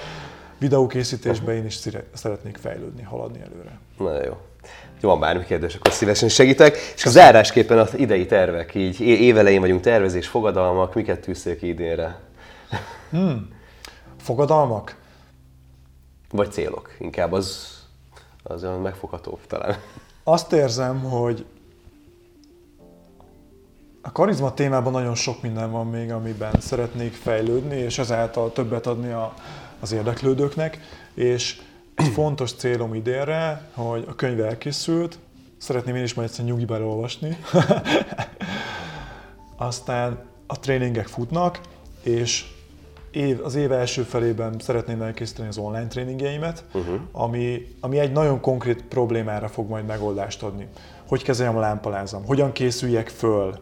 videókészítésbe 0.58 1.56
én 1.56 1.66
is 1.66 1.80
szeretnék 2.14 2.58
fejlődni, 2.58 3.02
haladni 3.02 3.40
előre. 3.42 3.80
Nagyon 3.98 4.24
jó. 4.24 4.38
Ha 5.02 5.08
van 5.08 5.20
bármi 5.20 5.46
kérdés, 5.46 5.76
akkor 5.76 5.92
szívesen 5.92 6.30
segítek. 6.30 6.78
És 6.96 7.06
a 7.06 7.10
zárásképpen 7.10 7.78
az 7.78 7.98
idei 7.98 8.26
tervek, 8.26 8.76
így 8.76 9.00
évelején 9.00 9.60
vagyunk, 9.60 9.82
tervezés, 9.82 10.28
fogadalmak, 10.28 10.94
miket 10.96 11.20
tűzték 11.20 11.60
ki 11.60 11.68
idénre? 11.68 12.20
Hmm. 13.10 13.50
Fogadalmak? 14.18 14.96
Vagy 16.32 16.52
célok, 16.52 16.96
inkább 17.00 17.32
az, 17.32 17.80
az 18.44 18.64
olyan 18.64 18.82
megfoghatóbb 18.82 19.40
talán. 19.48 19.76
Azt 20.24 20.54
érzem, 20.54 21.00
hogy 21.00 21.46
a 24.02 24.12
karizma 24.12 24.54
témában 24.54 24.92
nagyon 24.92 25.16
sok 25.16 25.42
minden 25.42 25.72
van 25.72 25.88
még, 25.88 26.12
amiben 26.12 26.54
szeretnék 26.60 27.14
fejlődni, 27.14 27.76
és 27.76 27.98
ezáltal 27.98 28.54
többet 28.54 28.88
adni 28.88 29.12
a, 29.12 29.34
az 29.80 29.92
érdeklődőknek, 29.92 30.80
és 31.14 31.62
egy 31.96 32.08
fontos 32.20 32.54
célom 32.54 32.94
idénre, 32.94 33.70
hogy 33.74 34.06
a 34.08 34.16
könyv 34.16 34.40
elkészült, 34.40 35.20
szeretném 35.58 35.96
én 35.96 36.04
is 36.04 36.14
majd 36.14 36.28
egyszer 36.28 36.46
nyugiba 36.46 36.86
olvasni, 36.86 37.38
aztán 39.56 40.20
a 40.48 40.60
tréningek 40.60 41.08
futnak, 41.08 41.60
és 42.04 42.46
év, 43.12 43.40
az 43.44 43.56
év 43.56 43.72
első 43.72 44.02
felében 44.02 44.56
szeretném 44.60 45.02
elkészíteni 45.02 45.48
az 45.48 45.58
online 45.58 45.88
tréningjeimet, 45.88 46.64
uh-huh. 46.74 47.00
ami, 47.12 47.68
ami 47.80 48.00
egy 48.00 48.12
nagyon 48.12 48.40
konkrét 48.40 48.84
problémára 48.84 49.48
fog 49.48 49.70
majd 49.70 49.86
megoldást 49.86 50.44
adni. 50.44 50.68
Hogy 51.08 51.24
kezeljem 51.24 51.58
a 51.58 51.60
lámpalázam, 51.60 52.26
hogyan 52.26 52.52
készüljek 52.52 53.10
föl, 53.10 53.60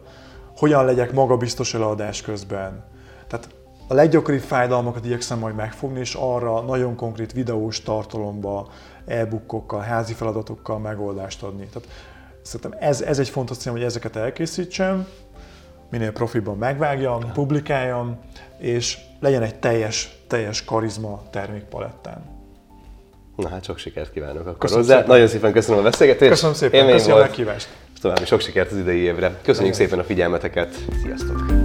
hogyan 0.60 0.84
legyek 0.84 1.12
magabiztos 1.12 1.74
előadás 1.74 2.22
közben. 2.22 2.84
Tehát 3.26 3.48
a 3.88 3.94
leggyakoribb 3.94 4.40
fájdalmakat 4.40 5.04
igyekszem 5.04 5.38
majd 5.38 5.54
megfogni, 5.54 6.00
és 6.00 6.14
arra 6.14 6.60
nagyon 6.60 6.96
konkrét 6.96 7.32
videós 7.32 7.82
tartalomba, 7.82 8.68
e-bookokkal, 9.06 9.80
házi 9.80 10.12
feladatokkal 10.12 10.78
megoldást 10.78 11.42
adni. 11.42 11.66
Tehát 11.72 11.88
szerintem 12.42 12.78
ez, 12.88 13.00
ez 13.00 13.18
egy 13.18 13.28
fontos 13.28 13.56
cél, 13.56 13.72
hogy 13.72 13.82
ezeket 13.82 14.16
elkészítsem, 14.16 15.06
minél 15.90 16.12
profiban 16.12 16.58
megvágjam, 16.58 17.32
publikáljam, 17.32 18.18
és 18.58 18.98
legyen 19.20 19.42
egy 19.42 19.58
teljes, 19.58 20.18
teljes 20.26 20.64
karizma 20.64 21.22
termékpalettán. 21.30 22.24
Na 23.36 23.48
hát 23.48 23.64
sok 23.64 23.78
sikert 23.78 24.12
kívánok 24.12 24.46
akkor 24.46 24.58
köszönöm 24.58 24.82
hozzá. 24.82 24.94
Szépen. 24.94 25.10
Nagyon 25.10 25.28
szépen 25.28 25.52
köszönöm 25.52 25.80
a 25.80 25.82
beszélgetést. 25.82 26.30
Köszönöm 26.30 26.54
szépen, 26.54 26.90
köszönöm 26.90 27.16
a 27.16 27.20
meghívást. 27.20 27.68
További 28.00 28.24
sok 28.24 28.40
sikert 28.40 28.70
az 28.70 28.78
idei 28.78 28.98
évre. 28.98 29.38
Köszönjük 29.42 29.74
szépen 29.74 29.98
a 29.98 30.04
figyelmeteket. 30.04 30.74
Sziasztok! 31.02 31.59